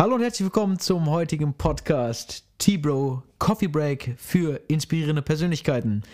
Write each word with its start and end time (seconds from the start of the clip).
Hallo 0.00 0.14
und 0.14 0.22
herzlich 0.22 0.46
willkommen 0.46 0.78
zum 0.78 1.10
heutigen 1.10 1.52
Podcast 1.52 2.44
T-Bro 2.56 3.22
Coffee 3.38 3.66
Break 3.66 4.14
für 4.16 4.58
inspirierende 4.66 5.20
Persönlichkeiten. 5.20 6.04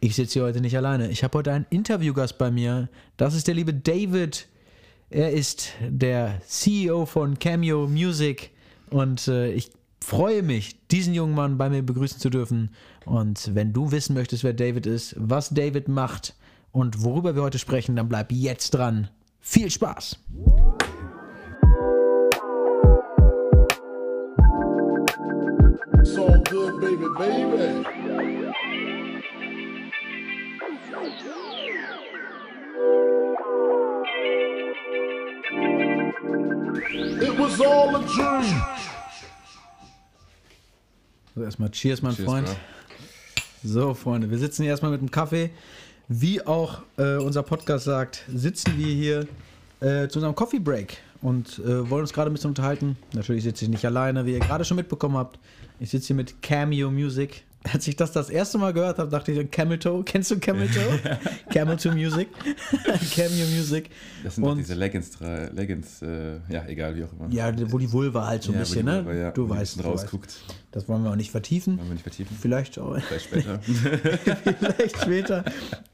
Ich 0.00 0.16
sitze 0.16 0.32
hier 0.32 0.44
heute 0.44 0.62
nicht 0.62 0.74
alleine. 0.74 1.10
Ich 1.10 1.22
habe 1.22 1.36
heute 1.36 1.52
einen 1.52 1.66
Interviewgast 1.68 2.38
bei 2.38 2.50
mir. 2.50 2.88
Das 3.18 3.34
ist 3.34 3.46
der 3.46 3.54
liebe 3.54 3.74
David. 3.74 4.48
Er 5.10 5.32
ist 5.32 5.74
der 5.86 6.40
CEO 6.46 7.04
von 7.04 7.38
Cameo 7.38 7.86
Music 7.86 8.52
und 8.88 9.28
äh, 9.28 9.52
ich 9.52 9.70
freue 10.00 10.42
mich, 10.42 10.88
diesen 10.88 11.12
jungen 11.12 11.34
Mann 11.34 11.58
bei 11.58 11.68
mir 11.68 11.82
begrüßen 11.82 12.18
zu 12.18 12.30
dürfen. 12.30 12.70
Und 13.04 13.54
wenn 13.54 13.74
du 13.74 13.92
wissen 13.92 14.14
möchtest, 14.14 14.44
wer 14.44 14.54
David 14.54 14.86
ist, 14.86 15.14
was 15.18 15.50
David 15.50 15.88
macht 15.88 16.34
und 16.72 17.04
worüber 17.04 17.34
wir 17.34 17.42
heute 17.42 17.58
sprechen, 17.58 17.96
dann 17.96 18.08
bleib 18.08 18.32
jetzt 18.32 18.70
dran. 18.70 19.10
Viel 19.42 19.70
Spaß! 19.70 20.20
Baby. 27.18 27.84
It 37.22 37.38
was 37.38 37.60
all 37.60 37.96
a 37.96 38.02
dream. 38.02 38.62
So, 41.34 41.42
erstmal 41.42 41.70
Cheers, 41.70 42.02
mein 42.02 42.14
Cheers, 42.14 42.28
Freund. 42.28 42.46
Bro. 42.46 42.56
So, 43.62 43.94
Freunde, 43.94 44.30
wir 44.30 44.38
sitzen 44.38 44.62
hier 44.62 44.70
erstmal 44.70 44.92
mit 44.92 45.00
dem 45.00 45.10
Kaffee. 45.10 45.50
Wie 46.08 46.46
auch 46.46 46.82
äh, 46.98 47.16
unser 47.16 47.42
Podcast 47.42 47.84
sagt, 47.84 48.24
sitzen 48.32 48.78
wir 48.78 48.86
hier 48.86 49.26
äh, 49.80 50.08
zu 50.08 50.18
unserem 50.18 50.34
Coffee 50.34 50.60
Break 50.60 50.98
und 51.22 51.58
äh, 51.60 51.88
wollen 51.90 52.02
uns 52.02 52.12
gerade 52.12 52.30
ein 52.30 52.34
bisschen 52.34 52.50
unterhalten. 52.50 52.96
Natürlich 53.14 53.44
sitze 53.44 53.64
ich 53.64 53.70
nicht 53.70 53.84
alleine, 53.84 54.26
wie 54.26 54.32
ihr 54.32 54.40
gerade 54.40 54.64
schon 54.64 54.76
mitbekommen 54.76 55.16
habt. 55.16 55.38
Ich 55.80 55.90
sitze 55.90 56.08
hier 56.08 56.16
mit 56.16 56.42
Cameo 56.42 56.90
Music. 56.90 57.44
Als 57.72 57.88
ich 57.88 57.96
das 57.96 58.12
das 58.12 58.30
erste 58.30 58.58
Mal 58.58 58.72
gehört 58.72 58.98
habe, 59.00 59.10
dachte 59.10 59.32
ich, 59.32 59.50
Camel 59.50 59.76
Toe, 59.76 60.04
kennst 60.04 60.30
du 60.30 60.38
Camel 60.38 60.68
Toe? 60.68 61.18
Camel 61.52 61.76
Toe 61.76 61.92
Music. 61.96 62.28
Cameo 63.16 63.44
Music. 63.56 63.90
Das 64.22 64.36
sind 64.36 64.44
doch 64.44 64.52
Und- 64.52 64.58
diese 64.58 64.74
Leggings, 64.74 65.18
Leggings 65.52 66.00
äh, 66.00 66.36
ja, 66.48 66.64
egal, 66.68 66.94
wie 66.94 67.02
auch 67.02 67.12
immer. 67.12 67.28
Ja, 67.30 67.52
wo 67.72 67.78
die 67.78 67.90
Vulva 67.90 68.24
halt 68.24 68.44
so 68.44 68.52
ein 68.52 68.54
Ja, 68.54 68.60
bisschen, 68.60 68.84
ne? 68.86 69.04
Vulva, 69.04 69.18
ja, 69.18 69.30
du 69.32 69.48
weißt, 69.48 69.74
du 69.74 69.78
bisschen 69.78 69.92
weißt. 69.94 70.02
rausguckt. 70.04 70.36
Das 70.70 70.88
wollen 70.88 71.02
wir 71.02 71.10
auch 71.10 71.16
nicht 71.16 71.32
vertiefen. 71.32 71.76
Wollen 71.78 71.88
wir 71.88 71.94
nicht 71.94 72.02
vertiefen? 72.04 72.36
Vielleicht 72.40 72.78
auch. 72.78 72.96
Vielleicht 73.00 73.24
später. 73.24 73.58
Vielleicht 73.60 75.02
später. 75.02 75.44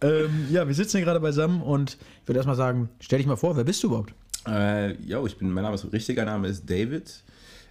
ähm, 0.03 0.47
ja, 0.51 0.67
wir 0.69 0.75
sitzen 0.75 0.99
hier 0.99 1.07
gerade 1.07 1.21
beisammen 1.21 1.63
und 1.63 1.97
ich 2.23 2.29
würde 2.29 2.39
erstmal 2.39 2.57
sagen, 2.57 2.91
stell 3.01 3.19
dich 3.19 3.27
mal 3.27 3.37
vor, 3.37 3.57
wer 3.57 3.65
bist 3.65 3.83
du 3.83 3.87
überhaupt? 3.87 4.13
Äh, 4.47 4.93
ich 4.93 5.39
bin, 5.39 5.51
mein 5.51 5.65
Name 5.65 5.75
ist, 5.75 5.93
richtiger 5.93 6.25
Name 6.25 6.49
ist 6.49 6.69
David. 6.69 7.23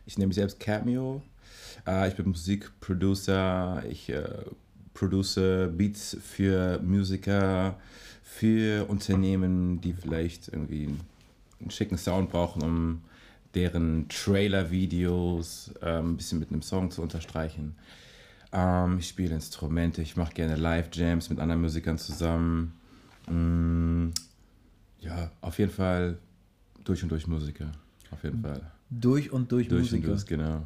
Ich 0.05 0.17
nenne 0.17 0.27
mich 0.27 0.35
selbst 0.35 0.59
Cameo. 0.59 1.21
Äh, 1.87 2.07
ich 2.09 2.15
bin 2.15 2.27
Musikproducer. 2.29 3.83
Ich 3.89 4.09
äh, 4.09 4.23
produce 4.93 5.69
Beats 5.71 6.17
für 6.21 6.79
Musiker, 6.79 7.77
für 8.23 8.85
Unternehmen, 8.89 9.81
die 9.81 9.93
vielleicht 9.93 10.49
irgendwie 10.49 10.89
einen 11.59 11.71
schicken 11.71 11.97
Sound 11.97 12.31
brauchen, 12.31 12.61
um 12.63 13.01
deren 13.53 14.07
Trailer-Videos 14.09 15.71
äh, 15.81 15.99
ein 15.99 16.17
bisschen 16.17 16.39
mit 16.39 16.51
einem 16.51 16.61
Song 16.61 16.91
zu 16.91 17.01
unterstreichen. 17.01 17.75
Ähm, 18.53 18.97
ich 18.99 19.09
spiele 19.09 19.35
Instrumente, 19.35 20.01
ich 20.01 20.15
mache 20.15 20.33
gerne 20.33 20.55
Live-Jams 20.55 21.29
mit 21.29 21.39
anderen 21.39 21.61
Musikern 21.61 21.97
zusammen. 21.97 22.73
Mm, 23.27 24.09
ja, 24.99 25.31
auf 25.41 25.59
jeden 25.59 25.71
Fall 25.71 26.17
durch 26.83 27.03
und 27.03 27.09
durch 27.09 27.27
Musiker. 27.27 27.71
Auf 28.11 28.23
jeden 28.23 28.41
Fall. 28.41 28.61
Durch 28.89 29.31
und 29.31 29.51
durch, 29.51 29.67
Durch 29.67 29.81
und 29.93 29.99
Musiker. 29.99 30.07
durch, 30.09 30.25
genau. 30.25 30.61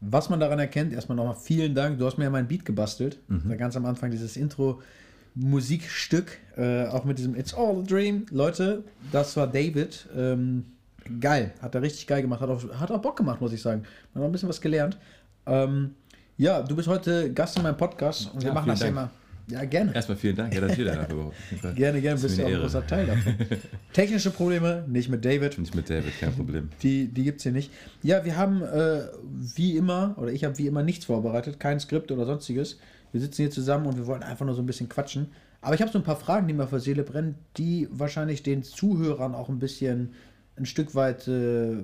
Was 0.00 0.28
man 0.28 0.40
daran 0.40 0.58
erkennt, 0.58 0.92
erstmal 0.92 1.16
nochmal 1.16 1.36
vielen 1.36 1.74
Dank. 1.74 1.98
Du 1.98 2.06
hast 2.06 2.18
mir 2.18 2.24
ja 2.24 2.30
mein 2.30 2.48
Beat 2.48 2.64
gebastelt. 2.64 3.18
Mhm. 3.28 3.56
Ganz 3.56 3.76
am 3.76 3.86
Anfang 3.86 4.10
dieses 4.10 4.36
Intro-Musikstück, 4.36 6.38
äh, 6.56 6.86
auch 6.86 7.04
mit 7.04 7.18
diesem 7.18 7.36
It's 7.36 7.54
All 7.54 7.78
a 7.78 7.82
Dream. 7.82 8.26
Leute, 8.30 8.82
das 9.12 9.36
war 9.36 9.46
David. 9.46 10.08
Ähm, 10.16 10.64
geil, 11.20 11.52
hat 11.60 11.74
er 11.74 11.82
richtig 11.82 12.06
geil 12.06 12.22
gemacht. 12.22 12.40
Hat 12.40 12.48
auch, 12.50 12.62
hat 12.80 12.90
auch 12.90 13.00
Bock 13.00 13.16
gemacht, 13.16 13.40
muss 13.40 13.52
ich 13.52 13.62
sagen. 13.62 13.84
Man 14.14 14.24
hat 14.24 14.30
ein 14.30 14.32
bisschen 14.32 14.48
was 14.48 14.60
gelernt. 14.60 14.98
Ähm, 15.46 15.94
ja, 16.36 16.62
du 16.62 16.74
bist 16.74 16.88
heute 16.88 17.32
Gast 17.32 17.56
in 17.56 17.62
meinem 17.62 17.76
Podcast 17.76 18.32
und 18.34 18.40
wir 18.42 18.48
Ja, 18.48 18.54
machen 18.54 18.64
vielen 18.64 18.72
das 18.74 18.80
Dank. 18.80 18.90
immer. 18.90 19.10
Ja, 19.48 19.64
gerne. 19.64 19.94
Erstmal 19.94 20.16
vielen 20.16 20.36
Dank, 20.36 20.54
ja, 20.54 20.60
dass 20.60 20.78
ihr 20.78 20.84
da 20.84 20.94
dafür 20.94 21.14
überhaupt. 21.14 21.36
Gerne, 21.76 22.00
gerne, 22.00 22.20
bist 22.20 22.24
ist 22.24 22.38
du 22.38 22.44
auch 22.44 22.48
ein 22.48 22.60
großer 22.60 22.86
Teil 22.86 23.06
davon. 23.06 23.34
Technische 23.92 24.30
Probleme, 24.30 24.84
nicht 24.88 25.08
mit 25.08 25.24
David. 25.24 25.58
Nicht 25.58 25.74
mit 25.74 25.90
David, 25.90 26.18
kein 26.20 26.32
Problem. 26.32 26.68
Die, 26.82 27.08
die 27.08 27.24
gibt 27.24 27.38
es 27.38 27.42
hier 27.42 27.52
nicht. 27.52 27.70
Ja, 28.02 28.24
wir 28.24 28.36
haben 28.36 28.62
äh, 28.62 29.02
wie 29.56 29.76
immer, 29.76 30.14
oder 30.18 30.32
ich 30.32 30.44
habe 30.44 30.56
wie 30.58 30.66
immer 30.66 30.82
nichts 30.82 31.06
vorbereitet, 31.06 31.58
kein 31.60 31.80
Skript 31.80 32.12
oder 32.12 32.24
sonstiges. 32.24 32.78
Wir 33.10 33.20
sitzen 33.20 33.42
hier 33.42 33.50
zusammen 33.50 33.86
und 33.86 33.96
wir 33.96 34.06
wollen 34.06 34.22
einfach 34.22 34.46
nur 34.46 34.54
so 34.54 34.62
ein 34.62 34.66
bisschen 34.66 34.88
quatschen. 34.88 35.28
Aber 35.60 35.74
ich 35.74 35.80
habe 35.80 35.92
so 35.92 35.98
ein 35.98 36.04
paar 36.04 36.16
Fragen, 36.16 36.48
die 36.48 36.54
mir 36.54 36.64
auf 36.64 36.70
der 36.70 36.80
Seele 36.80 37.02
brennen, 37.02 37.36
die 37.56 37.88
wahrscheinlich 37.90 38.42
den 38.42 38.62
Zuhörern 38.62 39.34
auch 39.34 39.48
ein 39.48 39.58
bisschen 39.58 40.12
ein 40.56 40.66
Stück 40.66 40.94
weit 40.94 41.28
äh, 41.28 41.76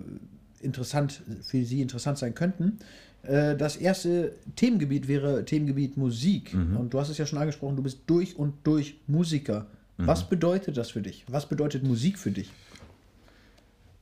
interessant, 0.61 1.23
für 1.43 1.65
sie 1.65 1.81
interessant 1.81 2.19
sein 2.19 2.35
könnten. 2.35 2.79
Äh, 3.23 3.57
das 3.57 3.77
erste 3.77 4.33
Themengebiet 4.57 5.09
wäre 5.09 5.45
Themengebiet 5.45 5.97
Musik. 5.97 6.55
Und 6.55 6.95
du 6.95 7.01
hast 7.01 7.09
es 7.09 7.19
ja 7.19 7.27
schon 7.27 7.39
angesprochen, 7.39 7.77
du 7.77 7.83
bist 7.83 8.01
durch 8.07 8.37
und 8.37 8.55
durch 8.65 9.01
Musiker. 9.07 9.67
Was 10.01 10.29
bedeutet 10.29 10.77
das 10.77 10.93
für 10.93 11.03
dich? 11.03 11.25
Was 11.29 11.49
bedeutet 11.49 11.83
Musik 11.83 12.19
für 12.19 12.31
dich? 12.31 12.53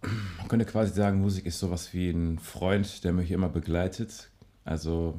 Man 0.03 0.47
könnte 0.47 0.67
quasi 0.67 0.93
sagen, 0.93 1.21
Musik 1.21 1.47
ist 1.47 1.59
sowas 1.59 1.95
wie 1.95 2.11
ein 2.11 2.39
Freund, 2.39 3.03
der 3.03 3.15
mich 3.15 3.31
immer 3.31 3.49
begleitet. 3.49 4.29
Also 4.65 5.19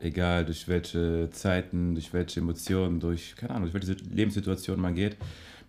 egal 0.00 0.44
durch 0.44 0.66
welche 0.66 1.28
Zeiten, 1.30 1.94
durch 1.94 2.12
welche 2.12 2.40
Emotionen, 2.40 3.00
durch, 3.00 3.36
keine 3.36 3.54
Ahnung, 3.54 3.70
durch 3.70 3.86
welche 3.86 4.02
Lebenssituation 4.04 4.80
man 4.80 4.94
geht. 4.94 5.16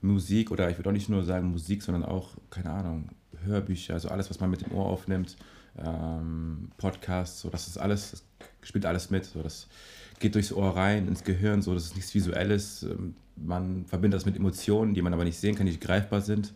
Musik 0.01 0.51
oder 0.51 0.69
ich 0.69 0.77
würde 0.77 0.89
auch 0.89 0.93
nicht 0.93 1.09
nur 1.09 1.23
sagen 1.23 1.51
Musik, 1.51 1.83
sondern 1.83 2.05
auch, 2.05 2.31
keine 2.49 2.69
Ahnung, 2.69 3.09
Hörbücher, 3.43 3.93
also 3.93 4.09
alles, 4.09 4.29
was 4.29 4.39
man 4.39 4.49
mit 4.49 4.61
dem 4.65 4.71
Ohr 4.71 4.85
aufnimmt, 4.85 5.35
ähm, 5.83 6.69
Podcasts, 6.77 7.41
so 7.41 7.49
das 7.49 7.67
ist 7.67 7.77
alles, 7.77 8.11
das 8.11 8.23
spielt 8.61 8.85
alles 8.85 9.09
mit. 9.09 9.25
So, 9.25 9.41
das 9.41 9.67
geht 10.19 10.35
durchs 10.35 10.51
Ohr 10.53 10.75
rein, 10.75 11.07
ins 11.07 11.23
Gehirn, 11.23 11.61
so 11.61 11.73
das 11.73 11.85
ist 11.85 11.95
nichts 11.95 12.13
Visuelles. 12.13 12.83
Ähm, 12.83 13.15
Man 13.35 13.85
verbindet 13.85 14.17
das 14.19 14.25
mit 14.25 14.35
Emotionen, 14.35 14.93
die 14.93 15.01
man 15.01 15.13
aber 15.13 15.23
nicht 15.25 15.37
sehen 15.37 15.55
kann, 15.55 15.65
die 15.65 15.73
nicht 15.73 15.83
greifbar 15.83 16.21
sind. 16.21 16.53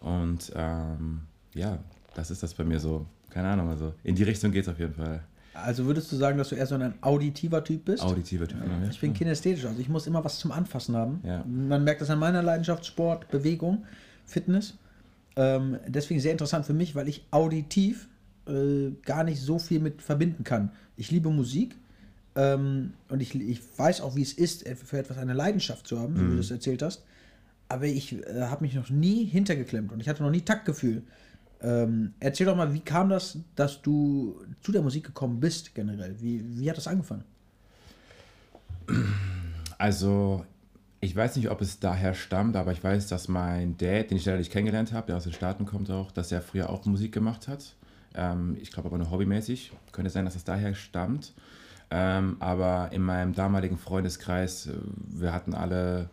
Und 0.00 0.52
ähm, 0.54 1.20
ja, 1.54 1.78
das 2.14 2.30
ist 2.30 2.42
das 2.42 2.54
bei 2.54 2.64
mir 2.64 2.80
so. 2.80 3.06
Keine 3.30 3.48
Ahnung, 3.48 3.68
also 3.68 3.94
in 4.04 4.14
die 4.14 4.22
Richtung 4.22 4.50
geht 4.52 4.62
es 4.62 4.68
auf 4.68 4.78
jeden 4.78 4.94
Fall. 4.94 5.22
Also 5.52 5.84
würdest 5.84 6.10
du 6.12 6.16
sagen, 6.16 6.38
dass 6.38 6.48
du 6.48 6.54
eher 6.54 6.66
so 6.66 6.76
ein 6.76 6.94
auditiver 7.02 7.62
Typ 7.62 7.84
bist? 7.84 8.02
Auditiver 8.02 8.46
Typ. 8.46 8.60
genau, 8.62 8.74
ja. 8.82 8.90
Ich 8.90 9.00
bin 9.00 9.12
kinästhetisch, 9.12 9.64
also 9.64 9.80
ich 9.80 9.88
muss 9.88 10.06
immer 10.06 10.24
was 10.24 10.38
zum 10.38 10.52
Anfassen 10.52 10.96
haben. 10.96 11.20
Ja. 11.24 11.44
Man 11.44 11.84
merkt 11.84 12.00
das 12.00 12.10
an 12.10 12.18
meiner 12.18 12.42
Leidenschaft, 12.42 12.86
Sport, 12.86 13.28
Bewegung, 13.28 13.84
Fitness. 14.24 14.74
Ähm, 15.36 15.78
deswegen 15.86 16.20
sehr 16.20 16.32
interessant 16.32 16.64
für 16.64 16.74
mich, 16.74 16.94
weil 16.94 17.08
ich 17.08 17.26
auditiv 17.30 18.08
äh, 18.48 18.92
gar 19.04 19.24
nicht 19.24 19.40
so 19.40 19.58
viel 19.58 19.80
mit 19.80 20.02
verbinden 20.02 20.44
kann. 20.44 20.70
Ich 20.96 21.10
liebe 21.10 21.30
Musik 21.30 21.76
ähm, 22.34 22.92
und 23.08 23.20
ich, 23.20 23.34
ich 23.34 23.60
weiß 23.76 24.00
auch, 24.00 24.16
wie 24.16 24.22
es 24.22 24.32
ist, 24.32 24.68
für 24.68 24.98
etwas 24.98 25.18
eine 25.18 25.34
Leidenschaft 25.34 25.86
zu 25.86 25.98
haben, 25.98 26.16
so 26.16 26.22
wie 26.24 26.30
du 26.30 26.36
das 26.36 26.50
erzählt 26.50 26.82
hast. 26.82 27.04
Aber 27.68 27.84
ich 27.84 28.14
äh, 28.14 28.42
habe 28.42 28.64
mich 28.64 28.74
noch 28.74 28.90
nie 28.90 29.24
hintergeklemmt 29.24 29.92
und 29.92 30.00
ich 30.00 30.08
hatte 30.08 30.22
noch 30.22 30.30
nie 30.30 30.40
Taktgefühl. 30.40 31.02
Ähm, 31.60 32.14
erzähl 32.20 32.46
doch 32.46 32.56
mal, 32.56 32.72
wie 32.72 32.80
kam 32.80 33.08
das, 33.08 33.38
dass 33.56 33.82
du 33.82 34.40
zu 34.60 34.72
der 34.72 34.82
Musik 34.82 35.04
gekommen 35.04 35.40
bist 35.40 35.74
generell? 35.74 36.14
Wie, 36.20 36.44
wie 36.58 36.70
hat 36.70 36.76
das 36.76 36.86
angefangen? 36.86 37.24
Also, 39.76 40.44
ich 41.00 41.14
weiß 41.14 41.36
nicht, 41.36 41.50
ob 41.50 41.60
es 41.60 41.80
daher 41.80 42.14
stammt, 42.14 42.56
aber 42.56 42.72
ich 42.72 42.82
weiß, 42.82 43.08
dass 43.08 43.28
mein 43.28 43.76
Dad, 43.76 44.10
den 44.10 44.16
ich 44.16 44.24
leider 44.24 44.38
nicht 44.38 44.52
kennengelernt 44.52 44.92
habe, 44.92 45.08
der 45.08 45.16
aus 45.16 45.24
den 45.24 45.32
Staaten 45.32 45.66
kommt 45.66 45.90
auch, 45.90 46.10
dass 46.10 46.32
er 46.32 46.40
früher 46.40 46.70
auch 46.70 46.84
Musik 46.86 47.12
gemacht 47.12 47.48
hat. 47.48 47.74
Ähm, 48.18 48.56
ich 48.60 48.72
glaube 48.72 48.88
aber 48.88 48.98
nur 48.98 49.10
hobbymäßig. 49.10 49.72
Könnte 49.92 50.10
sein, 50.10 50.24
dass 50.24 50.34
es 50.34 50.44
daher 50.44 50.74
stammt. 50.74 51.32
Ähm, 51.90 52.36
aber 52.40 52.90
in 52.92 53.02
meinem 53.02 53.32
damaligen 53.32 53.78
Freundeskreis, 53.78 54.66
äh, 54.66 54.72
wir 55.08 55.32
hatten 55.32 55.54
alle, 55.54 56.10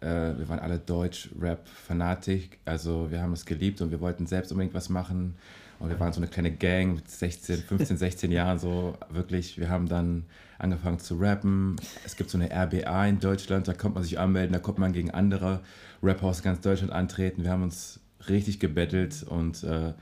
äh, 0.00 0.06
wir 0.06 0.48
waren 0.48 0.58
alle 0.58 0.78
Deutsch-Rap-Fanatik. 0.78 2.58
Also 2.64 3.10
wir 3.10 3.20
haben 3.20 3.34
es 3.34 3.44
geliebt 3.44 3.82
und 3.82 3.90
wir 3.90 4.00
wollten 4.00 4.26
selbst 4.26 4.50
unbedingt 4.50 4.74
was 4.74 4.88
machen. 4.88 5.36
Und 5.78 5.90
wir 5.90 6.00
waren 6.00 6.12
so 6.12 6.20
eine 6.20 6.28
kleine 6.28 6.52
Gang 6.52 6.94
mit 6.94 7.10
16, 7.10 7.58
15, 7.58 7.96
16 7.96 8.32
Jahren 8.32 8.58
so 8.58 8.96
wirklich. 9.10 9.58
Wir 9.58 9.68
haben 9.68 9.88
dann 9.88 10.24
angefangen 10.58 11.00
zu 11.00 11.16
rappen. 11.16 11.76
Es 12.04 12.16
gibt 12.16 12.30
so 12.30 12.38
eine 12.38 12.50
RBA 12.50 13.06
in 13.06 13.18
Deutschland, 13.18 13.66
da 13.66 13.74
kommt 13.74 13.96
man 13.96 14.04
sich 14.04 14.18
anmelden, 14.18 14.52
da 14.52 14.60
kommt 14.60 14.78
man 14.78 14.92
gegen 14.92 15.10
andere 15.10 15.60
Rapper 16.02 16.28
aus 16.28 16.42
ganz 16.42 16.60
Deutschland 16.60 16.92
antreten. 16.92 17.42
Wir 17.42 17.50
haben 17.50 17.64
uns 17.64 17.98
richtig 18.28 18.60
gebettelt 18.60 19.24
und 19.24 19.64
äh, 19.64 19.92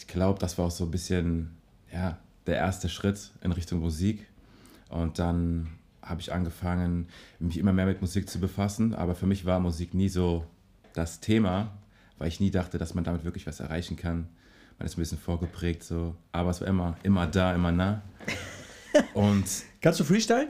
ich 0.00 0.06
glaube, 0.06 0.38
das 0.38 0.56
war 0.56 0.66
auch 0.66 0.70
so 0.70 0.84
ein 0.84 0.90
bisschen 0.90 1.50
ja, 1.92 2.18
der 2.46 2.56
erste 2.56 2.88
Schritt 2.88 3.32
in 3.42 3.52
Richtung 3.52 3.80
Musik. 3.80 4.26
Und 4.88 5.18
dann 5.18 5.68
habe 6.02 6.22
ich 6.22 6.32
angefangen, 6.32 7.08
mich 7.38 7.58
immer 7.58 7.74
mehr 7.74 7.84
mit 7.84 8.00
Musik 8.00 8.28
zu 8.28 8.40
befassen. 8.40 8.94
Aber 8.94 9.14
für 9.14 9.26
mich 9.26 9.44
war 9.44 9.60
Musik 9.60 9.92
nie 9.92 10.08
so 10.08 10.46
das 10.94 11.20
Thema, 11.20 11.76
weil 12.16 12.28
ich 12.28 12.40
nie 12.40 12.50
dachte, 12.50 12.78
dass 12.78 12.94
man 12.94 13.04
damit 13.04 13.24
wirklich 13.24 13.46
was 13.46 13.60
erreichen 13.60 13.96
kann. 13.96 14.26
man 14.78 14.86
ist 14.86 14.96
ein 14.96 15.00
bisschen 15.00 15.18
vorgeprägt 15.18 15.84
so, 15.84 16.16
aber 16.32 16.48
es 16.48 16.62
war 16.62 16.68
immer, 16.68 16.96
immer 17.02 17.26
da, 17.26 17.54
immer 17.54 17.70
nah. 17.70 18.00
Und 19.14 19.44
Kannst 19.82 20.00
du 20.00 20.04
Freestyle? 20.04 20.48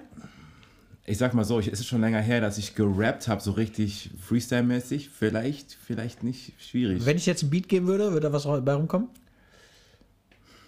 ich 1.07 1.19
sag 1.19 1.35
mal 1.35 1.45
so, 1.45 1.59
ich, 1.59 1.67
es 1.67 1.81
ist 1.81 1.89
schon 1.89 2.01
länger 2.01 2.21
her, 2.21 2.41
dass 2.41 2.57
ich 2.57 2.77
gerappt 2.77 3.27
habe, 3.27 3.41
so 3.41 3.51
richtig 3.51 4.11
Freestyle-mäßig. 4.21 5.09
Vielleicht, 5.11 5.77
vielleicht 5.85 6.23
nicht 6.23 6.53
schwierig. 6.59 7.05
Wenn 7.05 7.17
ich 7.17 7.27
jetzt 7.27 7.43
ein 7.43 7.51
Beat 7.51 7.69
geben 7.69 7.89
würde, 7.89 8.13
würde 8.13 8.29
da 8.29 8.33
was 8.33 8.45
bei 8.45 8.75
rumkommen? 8.75 9.09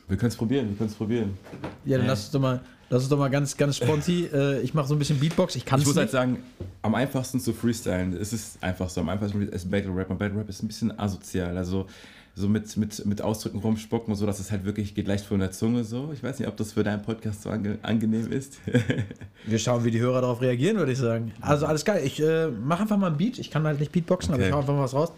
Wir 0.09 0.17
können 0.17 0.29
es 0.31 0.37
probieren, 0.37 0.69
wir 0.71 0.77
können 0.77 0.91
es 0.91 0.97
probieren. 0.97 1.37
Ja, 1.85 1.97
dann 1.97 2.07
Nee. 2.07 2.11
lass 2.11 2.25
es 2.25 2.31
doch 2.31 2.41
mal, 2.41 2.61
lass 2.91 3.03
es 3.05 3.09
doch 3.09 3.19
mal 3.19 3.29
ganz, 3.31 3.57
ganz 3.57 3.77
sponti. 3.77 4.27
Äh, 4.33 4.61
ich 4.61 4.75
mache 4.75 4.87
so 4.89 4.95
ein 4.95 4.99
bisschen 4.99 5.19
Beatbox. 5.19 5.57
Ich 5.57 5.65
kann 5.65 5.79
Ich 5.81 5.85
es 5.85 5.89
muss 5.89 5.97
halt 5.97 6.07
nicht. 6.07 6.13
sagen, 6.13 6.39
am 6.83 6.95
einfachsten 6.95 7.41
zu 7.41 7.53
freestylen, 7.53 8.15
es 8.17 8.33
ist 8.33 8.63
einfach 8.63 8.89
so, 8.91 9.01
am 9.01 9.09
einfachsten 9.09 9.43
ist 9.49 9.71
Battle 9.71 9.95
Rap. 9.95 10.11
Und 10.11 10.19
Battle 10.19 10.39
Rap 10.41 10.49
ist 10.49 10.63
ein 10.63 10.67
bisschen 10.69 10.99
asozial, 10.99 11.57
also 11.57 11.87
so 12.35 12.49
mit, 12.49 12.75
mit, 12.79 13.05
mit 13.05 13.21
Ausdrücken 13.21 13.59
rumspucken 13.59 14.11
und 14.11 14.19
so, 14.19 14.25
dass 14.25 14.41
es 14.41 14.51
halt 14.51 14.65
wirklich 14.65 14.95
geht 14.95 15.07
leicht 15.07 15.27
von 15.27 15.39
der 15.39 15.51
Zunge 15.51 15.85
so. 15.85 16.13
Ich 16.15 16.23
weiß 16.23 16.39
nicht, 16.39 16.49
ob 16.49 16.57
das 16.57 16.73
für 16.73 16.83
deinen 16.83 17.03
Podcast 17.03 17.43
so 17.43 17.51
ange 17.51 17.79
angenehm 17.83 18.33
ist. 18.33 18.59
Wir 19.47 19.59
schauen, 19.59 19.85
wie 19.85 19.91
die 19.91 20.01
Hörer 20.01 20.23
darauf 20.23 20.41
reagieren, 20.41 20.79
würde 20.79 20.93
ich 20.93 20.99
sagen. 20.99 21.33
Also 21.43 21.67
alles 21.67 21.85
geil. 21.85 22.01
Ich 22.07 22.23
äh, 22.23 22.49
mache 22.49 22.83
einfach 22.83 22.97
mal 22.97 23.11
ein 23.11 23.19
Beat. 23.19 23.39
Ich 23.39 23.51
kann 23.51 23.65
halt 23.65 23.81
nicht 23.81 23.93
Beatboxen, 23.93 24.33
aber 24.33 24.41
Okay. 24.43 24.49
ich 24.49 24.55
hau 24.55 24.61
einfach 24.61 24.73
mal 24.75 24.83
was 24.85 24.95
raus. 24.95 25.13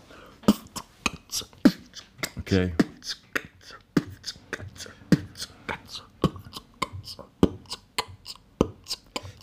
okay. 2.38 2.72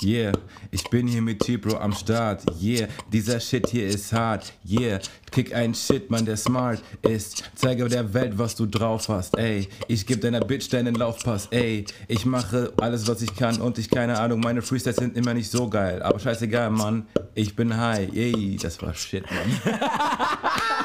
Yeah, 0.03 0.31
ich 0.71 0.83
bin 0.89 1.07
hier 1.07 1.21
mit 1.21 1.41
T-Bro 1.41 1.77
am 1.77 1.93
Start. 1.93 2.43
Yeah, 2.59 2.87
dieser 3.13 3.39
Shit 3.39 3.69
hier 3.69 3.87
ist 3.87 4.11
hart. 4.11 4.51
Yeah, 4.67 4.99
kick 5.29 5.53
ein 5.53 5.75
Shit, 5.75 6.09
Mann, 6.09 6.25
der 6.25 6.37
smart 6.37 6.81
ist. 7.03 7.43
Zeige 7.53 7.87
der 7.87 8.11
Welt, 8.11 8.35
was 8.35 8.55
du 8.55 8.65
drauf 8.65 9.09
hast. 9.09 9.37
Ey, 9.37 9.67
ich 9.87 10.07
geb 10.07 10.21
deiner 10.21 10.39
Bitch 10.39 10.69
deinen 10.73 10.95
Laufpass. 10.95 11.47
Ey, 11.51 11.85
ich 12.07 12.25
mache 12.25 12.73
alles, 12.77 13.07
was 13.07 13.21
ich 13.21 13.35
kann 13.35 13.61
und 13.61 13.77
ich 13.77 13.91
keine 13.91 14.17
Ahnung. 14.19 14.39
Meine 14.39 14.63
Freestyles 14.63 14.95
sind 14.95 15.15
immer 15.15 15.35
nicht 15.35 15.51
so 15.51 15.69
geil, 15.69 16.01
aber 16.01 16.19
scheißegal, 16.19 16.71
Mann. 16.71 17.05
Ich 17.35 17.55
bin 17.55 17.77
high. 17.77 18.09
Ey, 18.11 18.57
das 18.59 18.81
war 18.81 18.95
Shit, 18.95 19.25
Mann. 19.29 19.79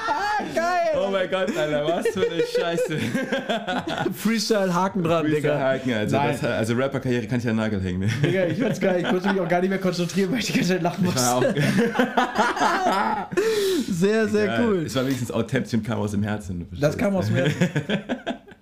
Geil! 0.54 0.88
Oh 0.96 1.10
mein 1.10 1.30
Gott, 1.30 1.56
Alter, 1.56 1.84
was 1.86 2.06
für 2.08 2.20
eine 2.20 2.42
Scheiße. 2.42 2.98
Freestyle, 4.14 4.72
Haken 4.74 5.02
dran, 5.02 5.24
Freestyle 5.24 5.40
Digga. 5.54 5.58
Haken, 5.58 5.92
also, 5.92 6.16
das, 6.16 6.44
also 6.44 6.74
Rapper-Karriere 6.74 7.26
kann 7.26 7.38
ich 7.38 7.46
an 7.48 7.52
den 7.52 7.56
Nagel 7.56 7.80
hängen. 7.80 8.00
Ne? 8.00 8.08
Digga, 8.22 8.46
ich 8.46 8.58
fand's 8.58 8.80
geil. 8.80 9.00
Ich 9.02 9.08
konnte 9.08 9.32
mich 9.32 9.40
auch 9.40 9.48
gar 9.48 9.60
nicht 9.60 9.70
mehr 9.70 9.78
konzentrieren, 9.78 10.32
weil 10.32 10.38
ich 10.40 10.46
die 10.46 10.52
ganze 10.54 10.68
Zeit 10.74 10.82
lachen 10.82 11.04
muss. 11.04 11.14
War 11.16 11.36
auch, 11.36 11.44
Sehr, 13.88 14.28
sehr 14.28 14.46
Ja, 14.46 14.60
cool. 14.62 14.84
Es 14.86 14.94
war 14.94 15.04
wenigstens 15.04 15.30
authentisch 15.30 15.74
und 15.74 15.82
kam 15.84 15.98
aus 15.98 16.10
dem 16.12 16.22
Herzen. 16.22 16.66
Das 16.80 16.96
kam 16.96 17.16
aus 17.16 17.30
mir. 17.30 17.50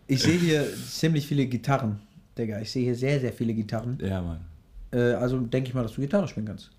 Ich 0.07 0.23
sehe 0.23 0.39
hier 0.39 0.67
ziemlich 0.89 1.27
viele 1.27 1.47
Gitarren, 1.47 1.99
Digga. 2.37 2.61
Ich 2.61 2.71
sehe 2.71 2.85
hier 2.85 2.95
sehr, 2.95 3.19
sehr 3.21 3.33
viele 3.33 3.55
Gitarren. 3.55 3.99
Ja, 4.01 4.21
Mann. 4.23 4.41
Äh, 4.93 5.15
also 5.15 5.39
denke 5.41 5.69
ich 5.69 5.75
mal, 5.75 5.83
dass 5.83 5.93
du 5.95 6.01
Gitarre 6.03 6.29
spielen 6.29 6.47
kannst. 6.47 6.71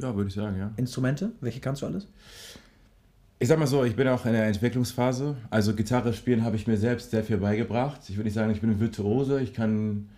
Ja, 0.00 0.14
würde 0.14 0.28
ich 0.28 0.34
sagen, 0.34 0.58
ja. 0.58 0.70
Instrumente, 0.76 1.30
welche 1.40 1.60
kannst 1.60 1.82
du 1.82 1.86
alles? 1.86 2.06
Ich 3.42 3.48
sag 3.48 3.58
mal 3.58 3.66
so, 3.66 3.84
ich 3.84 3.96
bin 3.96 4.06
auch 4.06 4.26
in 4.26 4.32
der 4.34 4.44
Entwicklungsphase. 4.46 5.34
Also 5.48 5.74
Gitarre 5.74 6.12
spielen 6.12 6.44
habe 6.44 6.56
ich 6.56 6.66
mir 6.66 6.76
selbst 6.76 7.10
sehr 7.10 7.24
viel 7.24 7.38
beigebracht. 7.38 8.02
Ich 8.08 8.16
würde 8.16 8.24
nicht 8.24 8.34
sagen, 8.34 8.52
ich 8.52 8.60
bin 8.60 8.70
ein 8.70 8.80
Virtuose. 8.80 9.40
Ich 9.40 9.54
kann, 9.54 10.10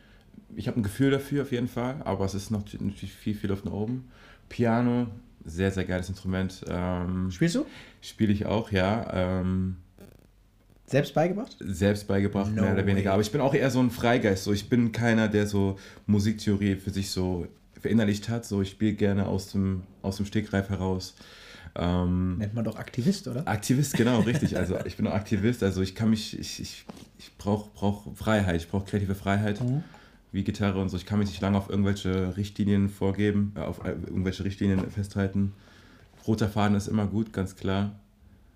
ich 0.56 0.66
habe 0.66 0.80
ein 0.80 0.82
Gefühl 0.82 1.12
dafür 1.12 1.42
auf 1.42 1.52
jeden 1.52 1.68
Fall, 1.68 1.96
aber 2.04 2.24
es 2.24 2.34
ist 2.34 2.50
noch 2.50 2.64
natürlich 2.80 3.12
viel, 3.14 3.34
viel 3.34 3.50
Luft 3.50 3.64
nach 3.64 3.72
oben. 3.72 4.08
Piano, 4.48 5.06
sehr, 5.44 5.70
sehr 5.70 5.84
geiles 5.84 6.08
Instrument. 6.08 6.64
Ähm, 6.68 7.30
Spielst 7.30 7.54
du? 7.54 7.64
Spiele 8.00 8.32
ich 8.32 8.44
auch, 8.46 8.72
ja. 8.72 9.06
Ähm, 9.12 9.76
Selbst 10.86 11.14
beigebracht? 11.14 11.56
selbst 11.60 12.08
beigebracht, 12.08 12.52
No 12.52 12.62
mehr 12.62 12.72
oder 12.72 12.86
weniger. 12.86 13.10
way. 13.10 13.12
Aber 13.14 13.22
ich 13.22 13.30
bin 13.30 13.40
auch 13.40 13.54
eher 13.54 13.70
so 13.70 13.78
ein 13.80 13.90
Freigeist. 13.92 14.42
So, 14.42 14.52
ich 14.52 14.68
bin 14.68 14.90
keiner, 14.90 15.28
der 15.28 15.46
so 15.46 15.78
Musiktheorie 16.06 16.74
für 16.74 16.90
sich 16.90 17.10
so 17.10 17.46
verinnerlicht 17.80 18.28
hat. 18.28 18.44
So, 18.44 18.62
ich 18.62 18.70
spiele 18.70 18.94
gerne 18.94 19.26
aus 19.28 19.52
dem, 19.52 19.84
aus 20.02 20.16
dem 20.16 20.26
Stegreif 20.26 20.70
heraus. 20.70 21.14
Ähm, 21.74 22.38
Nennt 22.38 22.54
man 22.54 22.64
doch 22.64 22.76
Aktivist, 22.76 23.28
oder? 23.28 23.46
Aktivist, 23.48 23.94
genau, 23.94 24.20
richtig. 24.26 24.56
Also 24.56 24.76
ich 24.84 24.96
bin 24.96 25.06
auch 25.06 25.14
Aktivist. 25.14 25.62
Also 25.62 25.80
ich 25.80 25.94
kann 25.94 26.10
mich, 26.10 26.38
ich, 26.38 26.60
ich, 26.60 26.84
ich 27.18 27.36
brauche 27.38 27.70
brauch 27.74 28.14
Freiheit, 28.14 28.56
ich 28.56 28.68
brauche 28.68 28.84
kreative 28.84 29.14
Freiheit, 29.14 29.60
wie 30.32 30.44
Gitarre 30.44 30.80
und 30.80 30.88
so. 30.90 30.96
Ich 30.96 31.06
kann 31.06 31.18
mich 31.18 31.28
nicht 31.28 31.40
lange 31.40 31.56
auf 31.56 31.70
irgendwelche 31.70 32.36
Richtlinien 32.36 32.88
vorgeben, 32.88 33.52
äh, 33.56 33.60
auf 33.60 33.84
äh, 33.84 33.90
irgendwelche 33.90 34.44
Richtlinien 34.44 34.90
festhalten. 34.90 35.52
Roter 36.26 36.48
Faden 36.48 36.76
ist 36.76 36.88
immer 36.88 37.06
gut, 37.06 37.32
ganz 37.32 37.56
klar. 37.56 37.96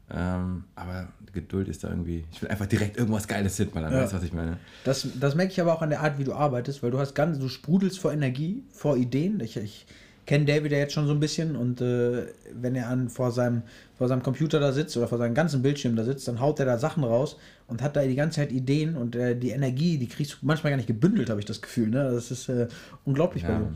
Ähm, 0.09 0.65
aber 0.77 1.09
Geduld 1.33 1.67
ist 1.69 1.83
da 1.83 1.89
irgendwie. 1.89 2.25
Ich 2.33 2.41
will 2.41 2.49
einfach 2.49 2.67
direkt 2.67 2.97
irgendwas 2.97 3.27
Geiles 3.27 3.57
hinballern, 3.57 3.93
Ja. 3.93 4.03
weißt 4.03 4.13
du, 4.13 4.17
was 4.19 4.23
ich 4.25 4.33
meine? 4.33 4.59
Das, 4.85 5.07
das 5.19 5.35
merke 5.35 5.53
ich 5.53 5.61
aber 5.61 5.75
auch 5.75 5.83
an 5.83 5.91
der 5.91 6.01
Art, 6.01 6.19
wie 6.19 6.25
du 6.25 6.33
arbeitest, 6.33 6.83
weil 6.83 6.93
du 6.93 6.99
hast 6.99 7.15
ganz, 7.15 7.39
du 7.39 7.49
sprudelst 7.49 7.99
vor 7.99 8.13
Energie, 8.13 8.63
vor 8.73 8.97
Ideen. 8.97 9.41
Ich, 9.41 9.57
ich 9.57 9.87
kenne 10.27 10.45
David 10.45 10.73
ja 10.73 10.79
jetzt 10.79 10.93
schon 10.93 11.07
so 11.07 11.13
ein 11.13 11.21
bisschen 11.21 11.57
und 11.57 11.81
äh, 11.81 12.27
wenn 12.53 12.75
er 12.75 12.89
an, 12.89 13.09
vor, 13.09 13.31
seinem, 13.31 13.63
vor 13.97 14.09
seinem 14.09 14.23
Computer 14.23 14.61
da 14.61 14.73
sitzt 14.73 14.97
oder 14.97 15.09
vor 15.09 15.19
seinem 15.19 15.35
ganzen 15.35 15.63
Bildschirm 15.63 15.97
da 15.97 16.05
sitzt, 16.05 16.27
dann 16.29 16.41
haut 16.41 16.59
er 16.61 16.67
da 16.67 16.79
Sachen 16.79 17.05
raus 17.05 17.37
und 17.69 17.81
hat 17.83 17.97
da 17.97 18.03
die 18.03 18.15
ganze 18.17 18.37
Zeit 18.37 18.53
Ideen 18.53 18.97
und 18.97 19.15
äh, 19.17 19.37
die 19.39 19.51
Energie, 19.51 19.99
die 19.99 20.09
kriegst 20.09 20.33
du 20.35 20.37
manchmal 20.43 20.73
gar 20.73 20.77
nicht 20.77 20.89
gebündelt, 20.89 21.31
habe 21.31 21.41
ich 21.41 21.47
das 21.47 21.63
Gefühl. 21.63 21.89
Ne? 21.89 22.11
Das 22.11 22.31
ist 22.31 22.49
äh, 22.49 22.67
unglaublich 23.05 23.47
bei 23.47 23.53
Ja, 23.53 23.59
dir. 23.59 23.73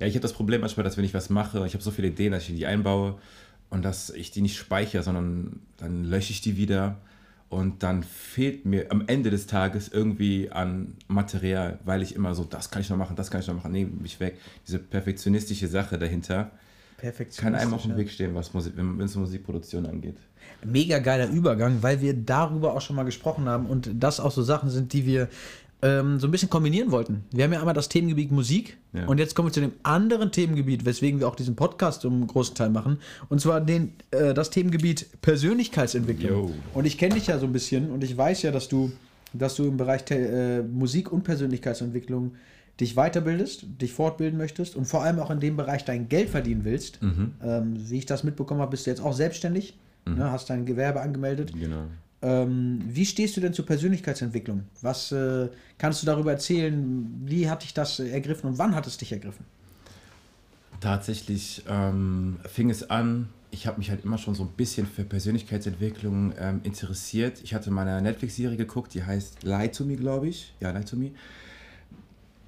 ja 0.00 0.06
ich 0.06 0.14
habe 0.14 0.22
das 0.22 0.32
Problem 0.32 0.60
manchmal, 0.60 0.84
dass 0.84 0.96
wenn 0.96 1.04
ich 1.04 1.14
was 1.14 1.30
mache, 1.30 1.66
ich 1.66 1.74
habe 1.74 1.82
so 1.82 1.90
viele 1.90 2.08
Ideen, 2.08 2.32
dass 2.32 2.48
ich 2.48 2.54
die 2.54 2.66
einbaue 2.66 3.16
und 3.70 3.84
dass 3.84 4.10
ich 4.10 4.30
die 4.30 4.40
nicht 4.40 4.56
speichere, 4.56 5.02
sondern 5.02 5.60
dann 5.76 6.04
lösche 6.04 6.30
ich 6.32 6.40
die 6.40 6.56
wieder 6.56 6.96
und 7.48 7.82
dann 7.82 8.02
fehlt 8.02 8.66
mir 8.66 8.90
am 8.90 9.04
Ende 9.06 9.30
des 9.30 9.46
Tages 9.46 9.88
irgendwie 9.88 10.50
an 10.50 10.94
Material, 11.06 11.78
weil 11.84 12.02
ich 12.02 12.14
immer 12.14 12.34
so, 12.34 12.44
das 12.44 12.70
kann 12.70 12.82
ich 12.82 12.90
noch 12.90 12.96
machen, 12.96 13.16
das 13.16 13.30
kann 13.30 13.40
ich 13.40 13.46
noch 13.46 13.54
machen, 13.54 13.72
nehme 13.72 13.90
mich 13.90 14.20
weg. 14.20 14.38
Diese 14.66 14.78
perfektionistische 14.78 15.66
Sache 15.66 15.98
dahinter 15.98 16.50
kann 17.36 17.54
einem 17.54 17.74
auch 17.74 17.84
im 17.84 17.96
Weg 17.96 18.10
stehen, 18.10 18.34
was 18.34 18.52
Musik, 18.52 18.74
wenn 18.76 19.00
es 19.00 19.14
um 19.14 19.22
Musikproduktion 19.22 19.86
angeht. 19.86 20.16
Mega 20.64 20.98
geiler 20.98 21.28
Übergang, 21.28 21.82
weil 21.82 22.00
wir 22.00 22.14
darüber 22.14 22.74
auch 22.74 22.80
schon 22.80 22.96
mal 22.96 23.04
gesprochen 23.04 23.48
haben 23.48 23.66
und 23.66 23.90
das 23.94 24.18
auch 24.18 24.32
so 24.32 24.42
Sachen 24.42 24.68
sind, 24.68 24.92
die 24.92 25.06
wir 25.06 25.28
ähm, 25.82 26.18
so 26.18 26.26
ein 26.26 26.30
bisschen 26.30 26.50
kombinieren 26.50 26.90
wollten. 26.90 27.24
Wir 27.30 27.44
haben 27.44 27.52
ja 27.52 27.60
einmal 27.60 27.74
das 27.74 27.88
Themengebiet 27.88 28.32
Musik 28.32 28.78
Ja. 28.92 29.06
und 29.06 29.18
jetzt 29.18 29.34
kommen 29.34 29.48
wir 29.48 29.52
zu 29.52 29.60
dem 29.60 29.72
anderen 29.84 30.32
Themengebiet, 30.32 30.84
weswegen 30.84 31.20
wir 31.20 31.28
auch 31.28 31.36
diesen 31.36 31.54
Podcast 31.56 32.04
um 32.04 32.14
einen 32.14 32.26
großen 32.26 32.54
Teil 32.56 32.70
machen. 32.70 32.98
Und 33.28 33.40
zwar 33.40 33.60
den, 33.60 33.92
äh, 34.10 34.34
das 34.34 34.50
Themengebiet 34.50 35.06
Persönlichkeitsentwicklung. 35.22 36.48
Yo. 36.48 36.54
Und 36.74 36.84
ich 36.86 36.98
kenne 36.98 37.14
dich 37.14 37.28
ja 37.28 37.38
so 37.38 37.46
ein 37.46 37.52
bisschen 37.52 37.90
und 37.90 38.02
ich 38.02 38.16
weiß 38.16 38.42
ja, 38.42 38.50
dass 38.50 38.68
du, 38.68 38.90
dass 39.32 39.54
du 39.54 39.64
im 39.66 39.76
Bereich 39.76 40.10
äh, 40.10 40.62
Musik 40.62 41.12
und 41.12 41.22
Persönlichkeitsentwicklung 41.24 42.32
dich 42.80 42.94
weiterbildest, 42.94 43.66
dich 43.80 43.92
fortbilden 43.92 44.38
möchtest 44.38 44.76
und 44.76 44.84
vor 44.86 45.02
allem 45.02 45.18
auch 45.18 45.30
in 45.30 45.40
dem 45.40 45.56
Bereich 45.56 45.84
dein 45.84 46.08
Geld 46.08 46.28
verdienen 46.30 46.64
willst. 46.64 47.02
Mhm. 47.02 47.32
Ähm, 47.42 47.74
wie 47.88 47.98
ich 47.98 48.06
das 48.06 48.22
mitbekommen 48.24 48.60
habe, 48.60 48.70
bist 48.72 48.86
du 48.86 48.90
jetzt 48.90 49.00
auch 49.00 49.12
selbstständig, 49.14 49.76
ne, 50.06 50.30
hast 50.30 50.48
dein 50.48 50.64
Gewerbe 50.64 51.00
angemeldet. 51.00 51.52
Genau. 51.58 51.84
Ähm, 52.20 52.82
wie 52.86 53.06
stehst 53.06 53.36
du 53.36 53.40
denn 53.40 53.52
zur 53.52 53.66
Persönlichkeitsentwicklung? 53.66 54.64
Was 54.82 55.12
äh, 55.12 55.48
kannst 55.78 56.02
du 56.02 56.06
darüber 56.06 56.32
erzählen? 56.32 57.22
Wie 57.24 57.48
hat 57.48 57.62
dich 57.62 57.74
das 57.74 58.00
äh, 58.00 58.10
ergriffen 58.10 58.50
und 58.50 58.58
wann 58.58 58.74
hat 58.74 58.86
es 58.86 58.96
dich 58.96 59.12
ergriffen? 59.12 59.44
Tatsächlich 60.80 61.62
ähm, 61.68 62.38
fing 62.44 62.70
es 62.70 62.88
an, 62.88 63.28
ich 63.50 63.66
habe 63.66 63.78
mich 63.78 63.90
halt 63.90 64.04
immer 64.04 64.18
schon 64.18 64.34
so 64.34 64.44
ein 64.44 64.50
bisschen 64.50 64.86
für 64.86 65.04
Persönlichkeitsentwicklung 65.04 66.34
ähm, 66.38 66.60
interessiert. 66.64 67.40
Ich 67.42 67.54
hatte 67.54 67.70
mal 67.70 67.86
eine 67.86 68.02
Netflix-Serie 68.02 68.56
geguckt, 68.56 68.94
die 68.94 69.02
heißt 69.02 69.42
Lie 69.42 69.70
to 69.70 69.84
Me, 69.84 69.96
glaube 69.96 70.28
ich. 70.28 70.52
Ja, 70.60 70.70
Lie 70.70 70.84
to 70.84 70.96
Me. 70.96 71.10